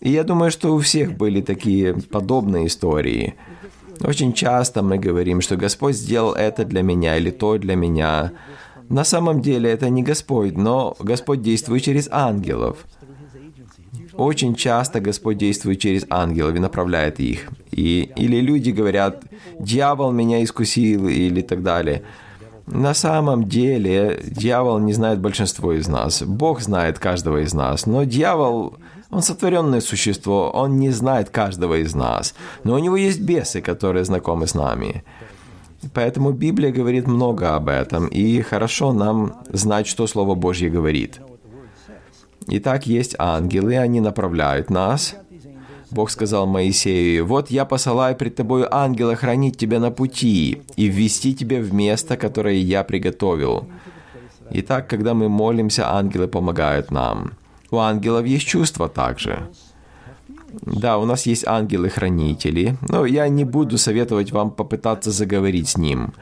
И 0.00 0.10
я 0.10 0.24
думаю, 0.24 0.50
что 0.50 0.74
у 0.74 0.78
всех 0.78 1.16
были 1.16 1.40
такие 1.40 1.94
подобные 1.94 2.66
истории. 2.66 3.34
Очень 4.00 4.32
часто 4.32 4.82
мы 4.82 4.98
говорим, 4.98 5.40
что 5.40 5.56
Господь 5.56 5.94
сделал 5.94 6.32
это 6.32 6.64
для 6.64 6.82
меня 6.82 7.16
или 7.16 7.30
то 7.30 7.56
для 7.58 7.76
меня. 7.76 8.32
На 8.88 9.04
самом 9.04 9.40
деле 9.40 9.70
это 9.70 9.88
не 9.90 10.02
Господь, 10.02 10.56
но 10.56 10.96
Господь 10.98 11.40
действует 11.42 11.84
через 11.84 12.08
ангелов. 12.10 12.84
Очень 14.14 14.54
часто 14.54 15.00
Господь 15.00 15.38
действует 15.38 15.80
через 15.80 16.04
ангелов 16.10 16.54
и 16.54 16.60
направляет 16.60 17.20
их. 17.20 17.48
И, 17.70 18.10
или 18.16 18.40
люди 18.40 18.70
говорят, 18.70 19.22
дьявол 19.58 20.12
меня 20.12 20.42
искусил, 20.42 21.08
или 21.08 21.40
так 21.40 21.62
далее. 21.62 22.02
На 22.66 22.94
самом 22.94 23.48
деле, 23.48 24.20
дьявол 24.24 24.78
не 24.78 24.92
знает 24.92 25.20
большинство 25.20 25.72
из 25.72 25.88
нас. 25.88 26.22
Бог 26.22 26.60
знает 26.60 26.98
каждого 26.98 27.42
из 27.42 27.54
нас. 27.54 27.86
Но 27.86 28.04
дьявол, 28.04 28.74
он 29.10 29.22
сотворенное 29.22 29.80
существо, 29.80 30.50
он 30.50 30.76
не 30.76 30.90
знает 30.90 31.30
каждого 31.30 31.82
из 31.82 31.94
нас. 31.94 32.34
Но 32.64 32.74
у 32.74 32.78
него 32.78 32.96
есть 32.96 33.20
бесы, 33.20 33.60
которые 33.60 34.04
знакомы 34.04 34.46
с 34.46 34.54
нами. 34.54 35.02
Поэтому 35.94 36.30
Библия 36.30 36.70
говорит 36.70 37.08
много 37.08 37.56
об 37.56 37.68
этом, 37.68 38.06
и 38.06 38.40
хорошо 38.42 38.92
нам 38.92 39.34
знать, 39.52 39.88
что 39.88 40.06
Слово 40.06 40.36
Божье 40.36 40.70
говорит. 40.70 41.20
Итак, 42.48 42.86
есть 42.86 43.14
ангелы, 43.18 43.76
они 43.76 44.00
направляют 44.00 44.70
нас. 44.70 45.16
Бог 45.90 46.10
сказал 46.10 46.46
Моисею, 46.46 47.26
«Вот 47.26 47.50
я 47.50 47.64
посылаю 47.64 48.16
пред 48.16 48.36
тобою 48.36 48.74
ангела 48.74 49.14
хранить 49.14 49.58
тебя 49.58 49.78
на 49.78 49.90
пути 49.90 50.62
и 50.76 50.86
ввести 50.86 51.34
тебя 51.34 51.60
в 51.60 51.72
место, 51.74 52.16
которое 52.16 52.56
я 52.56 52.82
приготовил». 52.82 53.66
Итак, 54.50 54.88
когда 54.88 55.14
мы 55.14 55.28
молимся, 55.28 55.90
ангелы 55.90 56.28
помогают 56.28 56.90
нам. 56.90 57.32
У 57.70 57.78
ангелов 57.78 58.26
есть 58.26 58.46
чувства 58.46 58.88
также. 58.88 59.48
Да, 60.62 60.98
у 60.98 61.06
нас 61.06 61.26
есть 61.26 61.46
ангелы-хранители, 61.46 62.76
но 62.88 63.06
я 63.06 63.28
не 63.28 63.44
буду 63.44 63.78
советовать 63.78 64.32
вам 64.32 64.50
попытаться 64.50 65.10
заговорить 65.10 65.68
с 65.68 65.78
ним. 65.78 66.12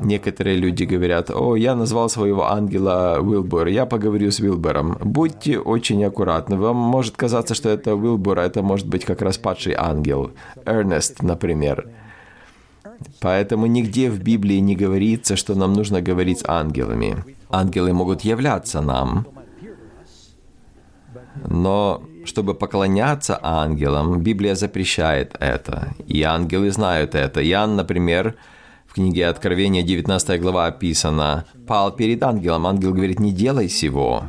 Некоторые 0.00 0.56
люди 0.56 0.84
говорят, 0.84 1.30
о, 1.30 1.56
я 1.56 1.74
назвал 1.74 2.08
своего 2.08 2.50
ангела 2.50 3.18
Уилбор, 3.20 3.68
я 3.68 3.86
поговорю 3.86 4.30
с 4.30 4.40
Уилбором. 4.40 4.98
Будьте 5.00 5.58
очень 5.58 6.04
аккуратны. 6.04 6.56
Вам 6.56 6.76
может 6.76 7.16
казаться, 7.16 7.54
что 7.54 7.68
это 7.68 7.94
Уилбор, 7.94 8.38
а 8.38 8.44
это 8.44 8.62
может 8.62 8.88
быть 8.88 9.04
как 9.04 9.22
раз 9.22 9.38
падший 9.38 9.74
ангел. 9.74 10.32
Эрнест, 10.66 11.22
например. 11.22 11.88
Поэтому 13.20 13.66
нигде 13.66 14.10
в 14.10 14.20
Библии 14.20 14.58
не 14.58 14.74
говорится, 14.74 15.36
что 15.36 15.54
нам 15.54 15.72
нужно 15.72 16.02
говорить 16.02 16.40
с 16.40 16.44
ангелами. 16.48 17.24
Ангелы 17.48 17.92
могут 17.92 18.22
являться 18.22 18.80
нам, 18.80 19.26
но 21.48 22.02
чтобы 22.24 22.54
поклоняться 22.54 23.38
ангелам, 23.42 24.20
Библия 24.20 24.54
запрещает 24.54 25.36
это. 25.40 25.94
И 26.06 26.22
ангелы 26.22 26.70
знают 26.70 27.14
это. 27.14 27.40
Иоанн, 27.40 27.76
например, 27.76 28.34
книге 28.98 29.28
Откровения 29.28 29.84
19 29.84 30.40
глава 30.40 30.66
описано, 30.66 31.44
пал 31.68 31.92
перед 31.92 32.20
ангелом. 32.24 32.66
Ангел 32.66 32.92
говорит, 32.92 33.20
не 33.20 33.30
делай 33.30 33.68
сего. 33.68 34.24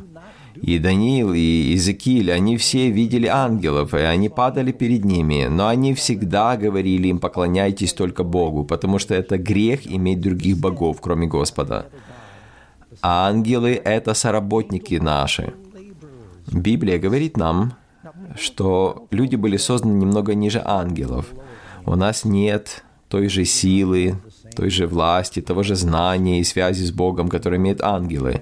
И 0.62 0.78
Даниил, 0.78 1.34
и 1.34 1.40
Иезекииль, 1.40 2.32
они 2.32 2.56
все 2.58 2.92
видели 2.92 3.26
ангелов, 3.26 3.96
и 3.96 3.98
они 3.98 4.30
падали 4.30 4.72
перед 4.72 5.06
ними, 5.06 5.48
но 5.50 5.68
они 5.68 5.96
всегда 5.96 6.56
говорили 6.56 7.08
им, 7.08 7.18
поклоняйтесь 7.18 7.94
только 7.94 8.24
Богу, 8.24 8.64
потому 8.64 9.00
что 9.00 9.16
это 9.16 9.40
грех 9.40 9.88
иметь 9.88 10.22
других 10.22 10.60
богов, 10.60 11.02
кроме 11.02 11.26
Господа. 11.26 11.88
А 13.02 13.28
ангелы— 13.28 13.72
это 13.84 14.14
соработники 14.14 15.00
наши. 15.02 15.54
Библия 16.52 17.00
говорит 17.00 17.38
нам, 17.38 17.74
что 18.38 19.08
люди 19.10 19.36
были 19.36 19.58
созданы 19.58 19.94
немного 19.94 20.36
ниже 20.36 20.62
ангелов. 20.64 21.26
У 21.88 21.96
нас 21.96 22.24
нет 22.24 22.84
той 23.10 23.30
же 23.30 23.46
силы, 23.46 24.16
той 24.56 24.70
же 24.70 24.88
власти, 24.88 25.42
того 25.42 25.64
же 25.64 25.76
знания 25.76 26.40
и 26.40 26.44
связи 26.44 26.84
с 26.84 26.92
Богом, 26.92 27.30
которые 27.30 27.58
имеют 27.58 27.82
ангелы. 27.82 28.42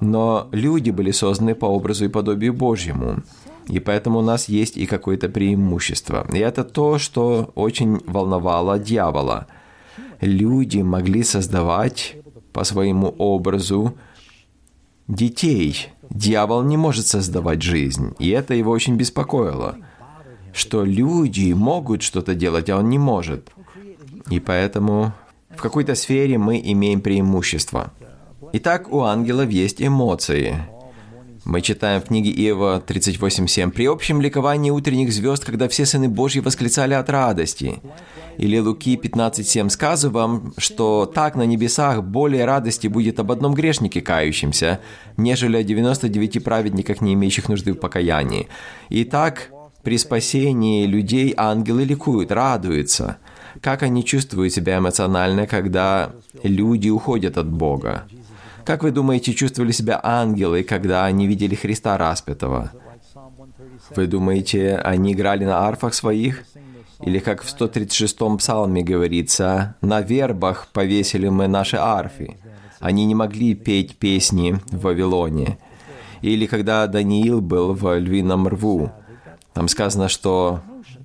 Но 0.00 0.48
люди 0.52 0.90
были 0.90 1.12
созданы 1.12 1.54
по 1.54 1.66
образу 1.66 2.04
и 2.04 2.08
подобию 2.08 2.52
Божьему. 2.52 3.22
И 3.68 3.80
поэтому 3.80 4.18
у 4.18 4.22
нас 4.22 4.48
есть 4.48 4.76
и 4.76 4.86
какое-то 4.86 5.28
преимущество. 5.28 6.26
И 6.32 6.38
это 6.38 6.64
то, 6.64 6.98
что 6.98 7.52
очень 7.54 8.00
волновало 8.06 8.78
дьявола. 8.78 9.46
Люди 10.20 10.78
могли 10.82 11.22
создавать 11.22 12.16
по 12.52 12.64
своему 12.64 13.08
образу 13.18 13.94
детей. 15.08 15.88
Дьявол 16.10 16.62
не 16.62 16.76
может 16.76 17.06
создавать 17.06 17.62
жизнь, 17.62 18.14
и 18.18 18.28
это 18.30 18.54
его 18.54 18.70
очень 18.70 18.96
беспокоило, 18.96 19.76
что 20.52 20.84
люди 20.84 21.52
могут 21.52 22.02
что-то 22.02 22.34
делать, 22.34 22.70
а 22.70 22.76
он 22.78 22.88
не 22.88 22.98
может. 22.98 23.50
И 24.30 24.38
поэтому 24.38 25.12
в 25.56 25.62
какой-то 25.62 25.94
сфере 25.94 26.38
мы 26.38 26.60
имеем 26.64 27.00
преимущество. 27.00 27.92
Итак, 28.52 28.92
у 28.92 29.02
ангелов 29.02 29.50
есть 29.50 29.82
эмоции. 29.82 30.56
Мы 31.44 31.60
читаем 31.60 32.00
в 32.00 32.06
книге 32.06 32.30
Иова 32.30 32.82
38.7 32.86 33.70
«При 33.70 33.86
общем 33.86 34.22
ликовании 34.22 34.70
утренних 34.70 35.12
звезд, 35.12 35.44
когда 35.44 35.68
все 35.68 35.84
сыны 35.84 36.08
Божьи 36.08 36.40
восклицали 36.40 36.94
от 36.94 37.10
радости». 37.10 37.82
Или 38.38 38.58
Луки 38.58 38.96
15.7 38.96 39.68
«Сказываю 39.68 40.14
вам, 40.14 40.54
что 40.56 41.04
так 41.04 41.36
на 41.36 41.42
небесах 41.42 42.02
более 42.02 42.46
радости 42.46 42.86
будет 42.86 43.20
об 43.20 43.30
одном 43.30 43.52
грешнике 43.52 44.00
кающемся, 44.00 44.80
нежели 45.18 45.58
о 45.58 45.62
99 45.62 46.42
праведниках, 46.42 47.02
не 47.02 47.12
имеющих 47.12 47.50
нужды 47.50 47.74
в 47.74 47.76
покаянии». 47.76 48.48
Итак, 48.88 49.50
при 49.82 49.98
спасении 49.98 50.86
людей 50.86 51.34
ангелы 51.36 51.84
ликуют, 51.84 52.32
радуются. 52.32 53.18
Как 53.60 53.82
они 53.82 54.04
чувствуют 54.04 54.52
себя 54.52 54.78
эмоционально, 54.78 55.46
когда 55.46 56.12
люди 56.42 56.88
уходят 56.88 57.38
от 57.38 57.50
Бога? 57.50 58.04
Как 58.64 58.82
вы 58.82 58.90
думаете, 58.90 59.34
чувствовали 59.34 59.72
себя 59.72 60.00
ангелы, 60.02 60.62
когда 60.62 61.04
они 61.04 61.26
видели 61.26 61.54
Христа 61.54 61.98
распятого? 61.98 62.72
Вы 63.94 64.06
думаете, 64.06 64.76
они 64.76 65.12
играли 65.12 65.44
на 65.44 65.66
арфах 65.66 65.94
своих? 65.94 66.44
Или 67.00 67.18
как 67.18 67.42
в 67.42 67.54
136-м 67.54 68.38
псалме 68.38 68.82
говорится, 68.82 69.76
«На 69.82 70.00
вербах 70.00 70.68
повесили 70.72 71.28
мы 71.28 71.48
наши 71.48 71.76
арфы». 71.76 72.38
Они 72.80 73.04
не 73.04 73.14
могли 73.14 73.54
петь 73.54 73.96
песни 73.96 74.60
в 74.70 74.82
Вавилоне. 74.82 75.58
Или 76.22 76.46
когда 76.46 76.86
Даниил 76.86 77.40
был 77.40 77.74
в 77.74 77.98
львином 77.98 78.48
рву. 78.48 78.90
Там 79.52 79.68
сказано, 79.68 80.08
что 80.08 80.60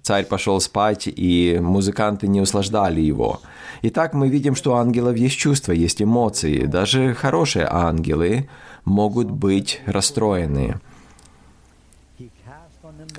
царь 0.09 0.25
пошел 0.25 0.59
спать, 0.59 1.07
и 1.07 1.59
музыканты 1.61 2.27
не 2.27 2.41
услаждали 2.41 2.99
его. 2.99 3.41
Итак, 3.83 4.15
мы 4.15 4.27
видим, 4.27 4.55
что 4.55 4.71
у 4.71 4.73
ангелов 4.73 5.15
есть 5.15 5.37
чувства, 5.37 5.71
есть 5.71 6.01
эмоции. 6.01 6.65
Даже 6.65 7.13
хорошие 7.13 7.67
ангелы 7.69 8.49
могут 8.85 9.29
быть 9.29 9.81
расстроены. 9.85 10.79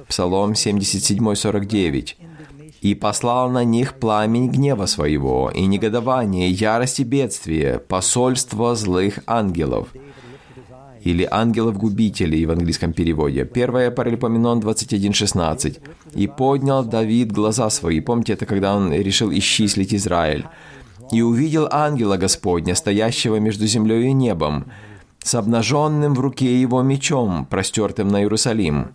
Псалом 0.08 0.56
77, 0.56 1.34
49. 1.36 2.16
«И 2.80 2.94
послал 2.96 3.50
на 3.50 3.62
них 3.62 3.94
пламень 3.94 4.48
гнева 4.50 4.86
своего, 4.86 5.48
и 5.54 5.66
негодование, 5.66 6.50
ярость 6.50 6.98
и 6.98 7.04
бедствие, 7.04 7.78
посольство 7.78 8.74
злых 8.74 9.20
ангелов» 9.26 9.86
или 11.04 11.26
ангелов-губителей 11.30 12.44
в 12.46 12.50
английском 12.50 12.92
переводе. 12.92 13.44
Первое 13.44 13.90
Паралипоменон 13.90 14.60
21.16. 14.60 15.78
«И 16.14 16.26
поднял 16.26 16.84
Давид 16.84 17.32
глаза 17.32 17.70
свои». 17.70 18.00
Помните, 18.00 18.34
это 18.34 18.46
когда 18.46 18.76
он 18.76 18.92
решил 18.92 19.32
исчислить 19.32 19.94
Израиль. 19.94 20.46
«И 21.12 21.22
увидел 21.22 21.68
ангела 21.70 22.16
Господня, 22.16 22.74
стоящего 22.74 23.36
между 23.36 23.66
землей 23.66 24.08
и 24.08 24.12
небом, 24.12 24.66
с 25.22 25.34
обнаженным 25.34 26.14
в 26.14 26.20
руке 26.20 26.60
его 26.60 26.82
мечом, 26.82 27.46
простертым 27.46 28.08
на 28.08 28.20
Иерусалим». 28.20 28.88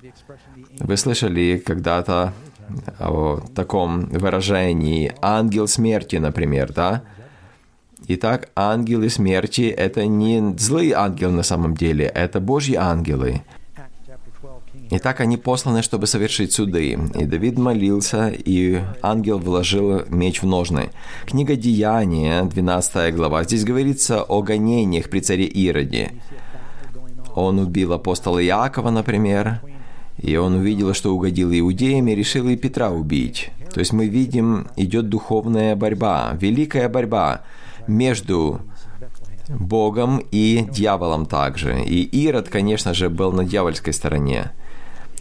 Вы 0.79 0.97
слышали 0.97 1.61
когда-то 1.65 2.33
о 2.99 3.39
таком 3.55 4.05
выражении 4.09 5.13
«ангел 5.21 5.67
смерти», 5.67 6.17
например, 6.17 6.73
да? 6.73 7.03
Итак, 8.07 8.49
ангелы 8.55 9.09
смерти— 9.09 9.61
это 9.77 10.05
не 10.05 10.55
злые 10.59 10.93
ангелы 10.93 11.33
на 11.33 11.43
самом 11.43 11.75
деле, 11.75 12.05
это 12.05 12.39
Божьи 12.39 12.75
ангелы. 12.75 13.41
Итак, 14.91 15.21
они 15.21 15.37
посланы, 15.37 15.81
чтобы 15.81 16.05
совершить 16.05 16.53
суды. 16.53 16.91
И 16.91 17.25
Давид 17.25 17.57
молился, 17.57 18.27
и 18.27 18.79
ангел 19.01 19.39
вложил 19.39 20.03
меч 20.09 20.43
в 20.43 20.45
ножны. 20.45 20.91
Книга 21.25 21.55
Деяния, 21.55 22.43
12 22.43 23.15
глава. 23.15 23.43
Здесь 23.43 23.63
говорится 23.63 24.21
о 24.21 24.43
гонениях 24.43 25.09
при 25.09 25.21
царе 25.21 25.45
Ироде. 25.45 26.11
Он 27.33 27.57
убил 27.57 27.93
апостола 27.93 28.43
Иакова, 28.45 28.91
например, 28.91 29.61
и 30.17 30.35
он 30.35 30.53
увидел, 30.55 30.93
что 30.93 31.15
угодил 31.15 31.51
иудеям, 31.51 32.07
и 32.07 32.15
решил 32.15 32.47
и 32.47 32.55
Петра 32.55 32.91
убить. 32.91 33.49
То 33.73 33.79
есть 33.79 33.91
мы 33.91 34.07
видим, 34.07 34.67
идет 34.75 35.09
духовная 35.09 35.75
борьба, 35.75 36.37
великая 36.39 36.87
борьба 36.87 37.41
между 37.87 38.61
Богом 39.47 40.21
и 40.31 40.67
дьяволом 40.71 41.25
также. 41.25 41.83
И 41.83 42.03
Ирод, 42.03 42.49
конечно 42.49 42.93
же, 42.93 43.09
был 43.09 43.31
на 43.31 43.45
дьявольской 43.45 43.93
стороне. 43.93 44.51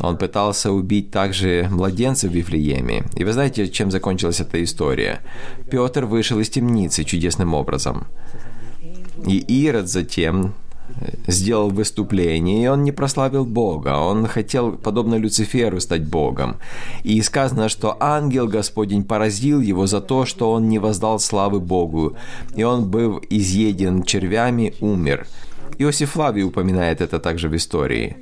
Он 0.00 0.16
пытался 0.16 0.72
убить 0.72 1.10
также 1.10 1.68
младенца 1.70 2.28
в 2.28 2.32
Вифлееме. 2.32 3.04
И 3.14 3.24
вы 3.24 3.32
знаете, 3.32 3.68
чем 3.68 3.90
закончилась 3.90 4.40
эта 4.40 4.62
история? 4.62 5.20
Петр 5.70 6.04
вышел 6.04 6.40
из 6.40 6.48
темницы 6.48 7.04
чудесным 7.04 7.54
образом. 7.54 8.06
И 9.26 9.38
Ирод 9.38 9.88
затем 9.88 10.54
сделал 11.26 11.70
выступление, 11.70 12.64
и 12.64 12.66
он 12.68 12.84
не 12.84 12.92
прославил 12.92 13.44
Бога. 13.44 13.98
Он 13.98 14.26
хотел, 14.26 14.72
подобно 14.72 15.16
Люциферу, 15.16 15.80
стать 15.80 16.04
Богом. 16.04 16.56
И 17.02 17.20
сказано, 17.22 17.68
что 17.68 17.96
ангел 18.00 18.46
Господень 18.48 19.04
поразил 19.04 19.60
его 19.60 19.86
за 19.86 20.00
то, 20.00 20.26
что 20.26 20.52
он 20.52 20.68
не 20.68 20.78
воздал 20.78 21.18
славы 21.18 21.60
Богу. 21.60 22.16
И 22.54 22.62
он, 22.62 22.90
был 22.90 23.22
изъеден 23.30 24.02
червями, 24.02 24.74
умер. 24.80 25.26
Иосиф 25.78 26.12
Флавий 26.12 26.44
упоминает 26.44 27.00
это 27.00 27.18
также 27.18 27.48
в 27.48 27.56
истории. 27.56 28.16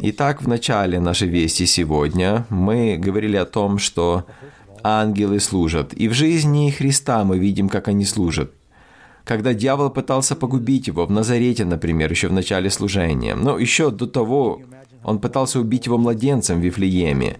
Итак, 0.00 0.42
в 0.42 0.48
начале 0.48 1.00
нашей 1.00 1.28
вести 1.28 1.66
сегодня 1.66 2.44
мы 2.50 2.96
говорили 2.96 3.36
о 3.36 3.44
том, 3.44 3.78
что 3.78 4.26
ангелы 4.82 5.40
служат. 5.40 5.92
И 5.94 6.08
в 6.08 6.12
жизни 6.12 6.70
Христа 6.70 7.24
мы 7.24 7.38
видим, 7.38 7.68
как 7.68 7.88
они 7.88 8.04
служат. 8.04 8.52
Когда 9.28 9.52
дьявол 9.52 9.90
пытался 9.90 10.34
погубить 10.34 10.86
его 10.86 11.04
в 11.04 11.10
Назарете, 11.10 11.66
например, 11.66 12.10
еще 12.10 12.28
в 12.28 12.32
начале 12.32 12.70
служения, 12.70 13.34
но 13.34 13.58
еще 13.58 13.90
до 13.90 14.06
того 14.06 14.62
он 15.04 15.18
пытался 15.18 15.60
убить 15.60 15.84
его 15.84 15.98
младенцем 15.98 16.58
в 16.58 16.64
Вифлееме, 16.64 17.36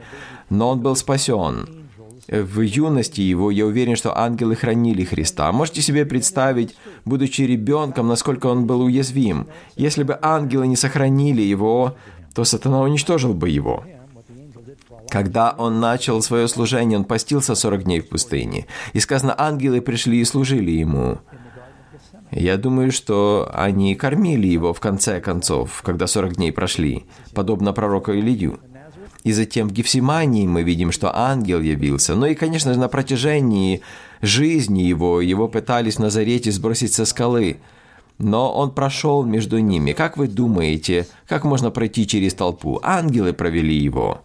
но 0.50 0.68
он 0.68 0.80
был 0.80 0.96
спасен. 0.96 1.66
В 2.28 2.60
юности 2.60 3.22
его, 3.22 3.50
я 3.50 3.64
уверен, 3.64 3.96
что 3.96 4.14
ангелы 4.14 4.54
хранили 4.54 5.02
Христа. 5.02 5.50
Можете 5.50 5.80
себе 5.80 6.04
представить, 6.04 6.76
будучи 7.06 7.40
ребенком, 7.40 8.06
насколько 8.06 8.48
он 8.48 8.66
был 8.66 8.82
уязвим. 8.82 9.46
Если 9.76 10.02
бы 10.02 10.18
ангелы 10.20 10.66
не 10.66 10.76
сохранили 10.76 11.40
его, 11.40 11.96
то 12.34 12.44
сатана 12.44 12.82
уничтожил 12.82 13.32
бы 13.32 13.48
его. 13.48 13.82
Когда 15.08 15.54
он 15.56 15.80
начал 15.80 16.20
свое 16.20 16.48
служение, 16.48 16.98
он 16.98 17.06
постился 17.06 17.54
40 17.54 17.84
дней 17.84 18.00
в 18.00 18.10
пустыне. 18.10 18.66
И 18.92 19.00
сказано, 19.00 19.34
ангелы 19.38 19.80
пришли 19.80 20.20
и 20.20 20.24
служили 20.24 20.72
ему. 20.72 21.20
Я 22.30 22.56
думаю, 22.58 22.92
что 22.92 23.50
они 23.52 23.94
кормили 23.94 24.46
его 24.46 24.74
в 24.74 24.80
конце 24.80 25.20
концов, 25.20 25.82
когда 25.82 26.06
40 26.06 26.36
дней 26.36 26.52
прошли, 26.52 27.04
подобно 27.34 27.72
пророку 27.72 28.12
Илью. 28.12 28.60
И 29.24 29.32
затем 29.32 29.68
в 29.68 29.72
Гефсимании 29.72 30.46
мы 30.46 30.62
видим, 30.62 30.92
что 30.92 31.14
ангел 31.14 31.60
явился. 31.60 32.14
Ну 32.14 32.26
и, 32.26 32.34
конечно 32.34 32.72
же, 32.72 32.78
на 32.78 32.88
протяжении 32.88 33.82
жизни 34.22 34.82
его, 34.82 35.20
его 35.20 35.48
пытались 35.48 35.96
в 35.96 36.00
Назарете 36.00 36.52
сбросить 36.52 36.92
со 36.92 37.04
скалы. 37.04 37.58
Но 38.18 38.52
он 38.52 38.72
прошел 38.72 39.24
между 39.24 39.58
ними. 39.58 39.92
Как 39.92 40.16
вы 40.16 40.28
думаете, 40.28 41.06
как 41.26 41.44
можно 41.44 41.70
пройти 41.70 42.06
через 42.06 42.34
толпу? 42.34 42.80
Ангелы 42.82 43.32
провели 43.32 43.74
его. 43.74 44.22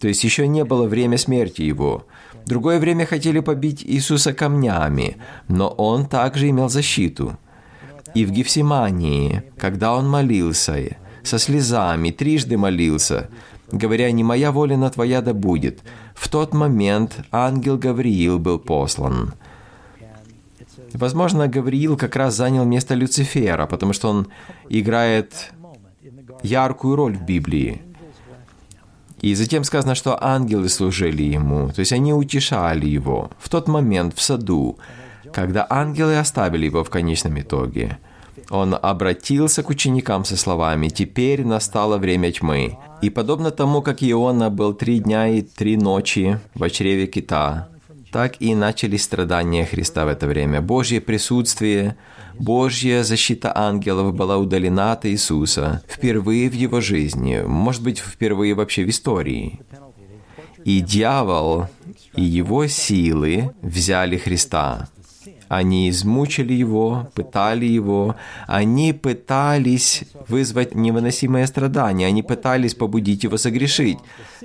То 0.00 0.08
есть 0.08 0.24
еще 0.24 0.46
не 0.46 0.64
было 0.64 0.86
время 0.86 1.18
смерти 1.18 1.62
его. 1.62 2.06
Другое 2.46 2.78
время 2.78 3.04
хотели 3.04 3.40
побить 3.40 3.82
Иисуса 3.84 4.32
камнями, 4.32 5.16
но 5.48 5.68
он 5.68 6.06
также 6.06 6.48
имел 6.48 6.68
защиту. 6.68 7.36
И 8.14 8.24
в 8.24 8.30
Гефсимании, 8.30 9.42
когда 9.58 9.94
он 9.94 10.08
молился, 10.08 10.96
со 11.22 11.38
слезами, 11.38 12.10
трижды 12.10 12.56
молился, 12.56 13.28
говоря, 13.70 14.10
«Не 14.12 14.24
моя 14.24 14.50
воля, 14.50 14.76
но 14.76 14.88
твоя 14.88 15.20
да 15.20 15.34
будет». 15.34 15.80
В 16.14 16.28
тот 16.28 16.54
момент 16.54 17.18
ангел 17.30 17.76
Гавриил 17.76 18.38
был 18.38 18.58
послан. 18.58 19.34
Возможно, 20.94 21.48
Гавриил 21.48 21.96
как 21.96 22.16
раз 22.16 22.34
занял 22.34 22.64
место 22.64 22.94
Люцифера, 22.94 23.66
потому 23.66 23.92
что 23.92 24.08
он 24.08 24.28
играет 24.68 25.52
яркую 26.42 26.96
роль 26.96 27.16
в 27.16 27.24
Библии. 27.24 27.82
И 29.20 29.34
затем 29.34 29.64
сказано, 29.64 29.94
что 29.94 30.22
ангелы 30.22 30.68
служили 30.68 31.22
ему, 31.22 31.70
то 31.70 31.80
есть 31.80 31.92
они 31.92 32.12
утешали 32.12 32.86
его 32.86 33.30
в 33.38 33.48
тот 33.48 33.68
момент 33.68 34.14
в 34.16 34.22
саду, 34.22 34.78
когда 35.32 35.66
ангелы 35.68 36.18
оставили 36.18 36.66
его 36.66 36.84
в 36.84 36.90
конечном 36.90 37.40
итоге. 37.40 37.98
Он 38.50 38.76
обратился 38.80 39.62
к 39.62 39.68
ученикам 39.68 40.24
со 40.24 40.36
словами 40.36 40.88
«Теперь 40.88 41.44
настало 41.44 41.98
время 41.98 42.32
тьмы». 42.32 42.78
И 43.02 43.10
подобно 43.10 43.50
тому, 43.50 43.82
как 43.82 44.02
Иона 44.02 44.50
был 44.50 44.72
три 44.72 45.00
дня 45.00 45.28
и 45.28 45.42
три 45.42 45.76
ночи 45.76 46.40
в 46.54 46.68
чреве 46.70 47.06
кита, 47.06 47.68
так 48.10 48.40
и 48.40 48.54
начались 48.54 49.04
страдания 49.04 49.64
Христа 49.64 50.04
в 50.04 50.08
это 50.08 50.26
время. 50.26 50.60
Божье 50.60 51.00
присутствие, 51.00 51.96
Божья 52.38 53.02
защита 53.02 53.52
ангелов 53.56 54.14
была 54.14 54.38
удалена 54.38 54.92
от 54.92 55.06
Иисуса 55.06 55.82
впервые 55.88 56.48
в 56.48 56.54
его 56.54 56.80
жизни, 56.80 57.42
может 57.46 57.82
быть, 57.82 57.98
впервые 57.98 58.54
вообще 58.54 58.84
в 58.84 58.88
истории. 58.88 59.60
И 60.64 60.80
дьявол 60.80 61.66
и 62.14 62.22
его 62.22 62.66
силы 62.66 63.54
взяли 63.62 64.16
Христа. 64.16 64.88
Они 65.48 65.88
измучили 65.88 66.52
его, 66.52 67.10
пытали 67.14 67.64
его, 67.64 68.16
они 68.46 68.92
пытались 68.92 70.04
вызвать 70.28 70.74
невыносимое 70.74 71.46
страдание, 71.46 72.08
они 72.08 72.22
пытались 72.22 72.74
побудить 72.74 73.24
его 73.24 73.38
согрешить. 73.38 73.98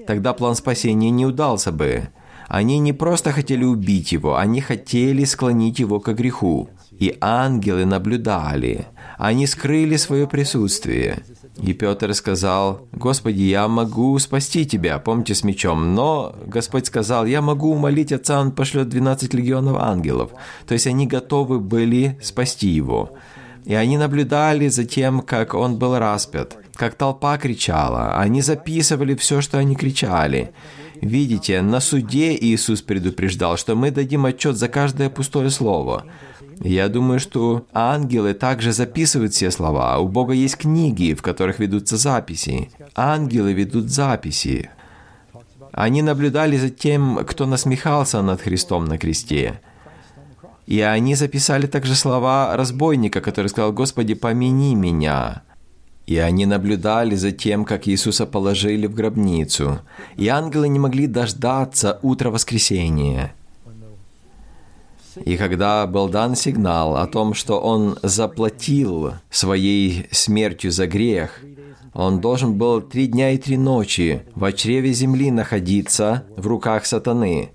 Тогда 0.08 0.34
план 0.34 0.56
спасения 0.56 1.10
не 1.10 1.26
удался 1.26 1.73
бы. 1.73 2.10
Они 2.54 2.78
не 2.78 2.94
просто 2.94 3.32
хотели 3.32 3.63
убить 3.63 4.12
его, 4.12 4.38
они 4.38 4.62
хотели 4.62 5.24
склонить 5.24 5.80
его 5.80 6.00
к 6.00 6.13
греху. 6.13 6.70
И 6.92 7.18
ангелы 7.20 7.84
наблюдали. 7.86 8.86
Они 9.18 9.48
скрыли 9.48 9.96
свое 9.96 10.28
присутствие. 10.28 11.24
И 11.58 11.74
Петр 11.74 12.13
сказал, 12.13 12.88
«Господи, 12.92 13.42
я 13.42 13.68
могу 13.68 14.20
спасти 14.20 14.68
тебя, 14.68 15.00
помните, 15.00 15.34
с 15.34 15.44
мечом». 15.44 15.96
Но 15.96 16.36
Господь 16.46 16.86
сказал, 16.86 17.26
«Я 17.26 17.42
могу 17.42 17.72
умолить 17.72 18.12
Отца, 18.12 18.39
Он 18.39 18.52
пошлет 18.52 18.88
12 18.88 19.34
легионов 19.34 19.78
ангелов». 19.82 20.30
То 20.68 20.76
есть 20.76 20.86
они 20.86 21.08
готовы 21.08 21.60
были 21.60 22.20
спасти 22.22 22.68
его. 22.68 23.13
И 23.66 23.74
они 23.74 23.98
наблюдали 23.98 24.68
за 24.68 24.86
тем, 24.86 25.22
как 25.22 25.56
он 25.56 25.80
был 25.80 25.98
распят, 25.98 26.58
как 26.76 26.94
толпа 26.94 27.38
кричала. 27.39 28.20
Они 28.20 28.42
записывали 28.42 29.16
все, 29.16 29.42
что 29.42 29.58
они 29.58 29.76
кричали. 29.76 30.52
Видите, 31.04 31.62
на 31.62 31.82
суде 31.82 32.34
Иисус 32.34 32.82
предупреждал, 32.82 33.58
что 33.58 33.76
мы 33.76 33.92
дадим 33.92 34.26
отчет 34.26 34.56
за 34.56 34.70
каждое 34.70 35.10
пустое 35.10 35.50
слово. 35.50 36.06
Я 36.62 36.88
думаю, 36.88 37.20
что 37.20 37.66
ангелы 37.74 38.34
также 38.34 38.72
записывают 38.72 39.34
все 39.34 39.52
слова. 39.52 40.00
У 40.00 40.08
Бога 40.08 40.34
есть 40.34 40.58
книги, 40.58 41.13
в 41.13 41.22
которых 41.22 41.60
ведутся 41.60 41.98
записи. 41.98 42.70
Ангелы 42.96 43.54
ведут 43.54 43.89
записи. 43.89 44.70
Они 45.74 46.02
наблюдали 46.02 46.56
за 46.56 46.70
тем, 46.70 47.20
кто 47.26 47.46
насмехался 47.46 48.22
над 48.22 48.42
Христом 48.42 48.86
на 48.86 48.98
кресте. 48.98 49.60
И 50.68 50.80
они 50.80 51.16
записали 51.16 51.68
также 51.68 51.96
слова 51.96 52.56
разбойника, 52.56 53.20
который 53.20 53.48
сказал, 53.48 53.74
«Господи, 53.74 54.13
помяни 54.13 54.76
меня». 54.76 55.42
И 56.06 56.18
они 56.18 56.46
наблюдали 56.46 57.16
за 57.16 57.32
тем, 57.32 57.63
как 57.63 57.88
Иисуса 57.88 58.26
положили 58.26 58.88
в 58.88 58.94
гробницу. 58.94 59.80
И 60.18 60.28
ангелы 60.28 60.68
не 60.68 60.80
могли 60.80 61.08
дождаться 61.08 62.00
утра 62.02 62.30
воскресения. 62.30 63.34
И 65.24 65.38
когда 65.38 65.86
был 65.88 66.10
дан 66.10 66.36
сигнал 66.36 66.98
о 66.98 67.08
том, 67.08 67.34
что 67.34 67.60
он 67.60 67.98
заплатил 68.02 69.13
своей 69.30 70.08
смертью 70.12 70.72
за 70.72 70.88
грех, 70.88 71.39
он 71.94 72.20
должен 72.20 72.56
был 72.56 72.82
три 72.82 73.06
дня 73.08 73.32
и 73.32 73.38
три 73.38 73.56
ночи 73.56 74.24
в 74.34 74.52
чреве 74.54 74.92
земли 74.92 75.30
находиться 75.30 76.24
в 76.36 76.48
руках 76.48 76.86
сатаны. 76.86 77.52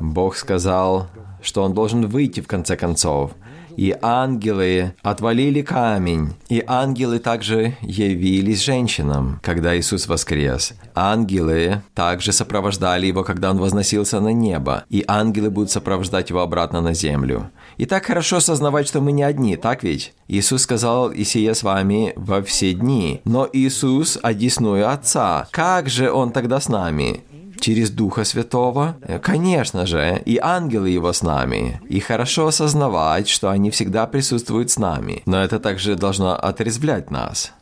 Бог 0.00 0.36
сказал, 0.36 1.08
что 1.40 1.62
он 1.62 1.72
должен 1.72 2.08
выйти 2.08 2.40
в 2.40 2.48
конце 2.48 2.76
концов– 2.76 3.30
и 3.76 3.94
ангелы 4.00 4.94
отвалили 5.02 5.62
камень. 5.62 6.34
И 6.48 6.62
ангелы 6.66 7.18
также 7.18 7.76
явились 7.80 8.62
женщинам, 8.62 9.40
когда 9.42 9.76
Иисус 9.76 10.06
воскрес. 10.06 10.74
Ангелы 10.94 11.82
также 11.94 12.32
сопровождали 12.32 13.06
его, 13.06 13.24
когда 13.24 13.50
он 13.50 13.58
возносился 13.58 14.20
на 14.20 14.32
небо. 14.32 14.84
И 14.90 15.04
ангелы 15.06 15.50
будут 15.50 15.70
сопровождать 15.70 16.30
его 16.30 16.40
обратно 16.40 16.80
на 16.80 16.94
землю. 16.94 17.50
И 17.76 17.86
так 17.86 18.06
хорошо 18.06 18.36
осознавать, 18.36 18.86
что 18.86 19.00
мы 19.00 19.12
не 19.12 19.22
одни, 19.22 19.56
так 19.56 19.82
ведь? 19.82 20.12
Иисус 20.28 20.62
сказал, 20.62 21.10
«И 21.10 21.24
сия 21.24 21.54
с 21.54 21.62
вами 21.62 22.12
во 22.16 22.42
все 22.42 22.72
дни». 22.72 23.20
Но 23.24 23.48
Иисус 23.52 24.18
одесную 24.22 24.90
Отца. 24.90 25.48
Как 25.50 25.88
же 25.88 26.10
Он 26.10 26.30
тогда 26.30 26.60
с 26.60 26.68
нами? 26.68 27.22
Через 27.64 27.90
Духа 27.90 28.24
Святого? 28.24 28.96
Конечно 29.22 29.86
же, 29.86 30.20
и 30.26 30.38
ангелы 30.40 30.90
Его 30.90 31.14
с 31.14 31.22
нами. 31.22 31.80
И 31.88 31.98
хорошо 31.98 32.48
осознавать, 32.48 33.26
что 33.28 33.48
они 33.48 33.70
всегда 33.70 34.06
присутствуют 34.06 34.70
с 34.70 34.78
нами. 34.78 35.22
Но 35.24 35.42
это 35.42 35.58
также 35.58 35.96
должно 35.96 36.34
отрезвлять 36.36 37.10
нас. 37.10 37.52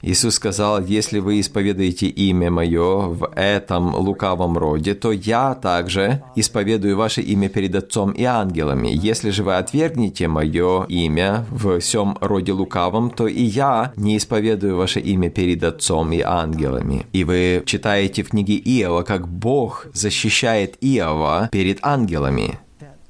Иисус 0.00 0.36
сказал, 0.36 0.80
если 0.82 1.18
вы 1.18 1.40
исповедуете 1.40 2.06
имя 2.06 2.50
Мое 2.50 3.08
в 3.08 3.30
этом 3.34 3.94
лукавом 3.94 4.56
роде, 4.56 4.94
то 4.94 5.10
я 5.10 5.54
также 5.54 6.22
исповедую 6.36 6.96
ваше 6.96 7.20
имя 7.22 7.48
перед 7.48 7.74
Отцом 7.74 8.12
и 8.12 8.22
ангелами. 8.22 8.90
Если 8.92 9.30
же 9.30 9.42
вы 9.42 9.56
отвергнете 9.56 10.28
Мое 10.28 10.84
имя 10.88 11.46
в 11.50 11.80
всем 11.80 12.16
роде 12.20 12.52
лукавом, 12.52 13.10
то 13.10 13.26
и 13.26 13.42
я 13.42 13.92
не 13.96 14.16
исповедую 14.16 14.76
ваше 14.76 15.00
имя 15.00 15.30
перед 15.30 15.64
Отцом 15.64 16.12
и 16.12 16.20
ангелами. 16.20 17.06
И 17.12 17.24
вы 17.24 17.62
читаете 17.66 18.22
в 18.22 18.28
книге 18.28 18.54
Иова, 18.54 19.02
как 19.02 19.28
Бог 19.28 19.86
защищает 19.92 20.76
Иова 20.80 21.48
перед 21.50 21.78
ангелами. 21.82 22.58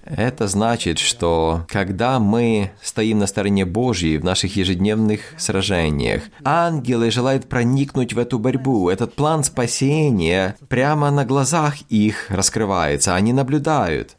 Это 0.09 0.49
значит, 0.49 0.99
что 0.99 1.67
когда 1.69 2.19
мы 2.19 2.73
стоим 2.83 3.19
на 3.19 3.27
стороне 3.27 3.65
Божьей 3.65 4.19
в 4.19 4.25
наших 4.25 4.57
ежедневных 4.57 5.21
сражениях, 5.37 6.23
ангелы 6.45 7.11
желают 7.11 7.49
проникнуть 7.49 8.15
в 8.15 8.19
эту 8.19 8.39
борьбу. 8.39 8.89
Этот 8.89 9.15
план 9.15 9.45
спасения 9.45 10.57
прямо 10.69 11.11
на 11.11 11.25
глазах 11.25 11.77
их 11.89 12.27
раскрывается, 12.31 13.15
они 13.15 13.33
наблюдают. 13.33 14.18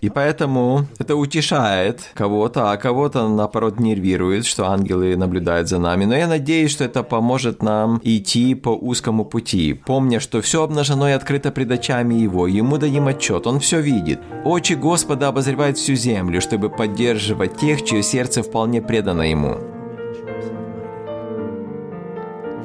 И 0.00 0.08
поэтому 0.08 0.86
это 0.98 1.16
утешает 1.16 2.10
кого-то, 2.14 2.72
а 2.72 2.76
кого-то, 2.76 3.28
наоборот, 3.28 3.78
нервирует, 3.78 4.46
что 4.46 4.70
ангелы 4.70 5.16
наблюдают 5.16 5.68
за 5.68 5.78
нами. 5.78 6.04
Но 6.04 6.16
я 6.16 6.26
надеюсь, 6.26 6.70
что 6.70 6.84
это 6.84 7.02
поможет 7.02 7.62
нам 7.62 8.00
идти 8.02 8.54
по 8.54 8.70
узкому 8.70 9.24
пути, 9.24 9.74
помня, 9.74 10.20
что 10.20 10.40
все 10.40 10.62
обнажено 10.62 11.08
и 11.08 11.12
открыто 11.12 11.50
пред 11.50 11.70
очами 11.70 12.14
Его, 12.14 12.46
Ему 12.46 12.78
дадим 12.78 13.08
отчет, 13.08 13.46
Он 13.46 13.60
все 13.60 13.80
видит. 13.80 14.20
Очи 14.44 14.74
Господа 14.74 15.28
обозревают 15.28 15.78
всю 15.78 15.94
землю, 15.94 16.40
чтобы 16.40 16.70
поддерживать 16.70 17.56
тех, 17.56 17.84
чье 17.84 18.02
сердце 18.02 18.42
вполне 18.42 18.82
предано 18.82 19.22
Ему. 19.22 19.58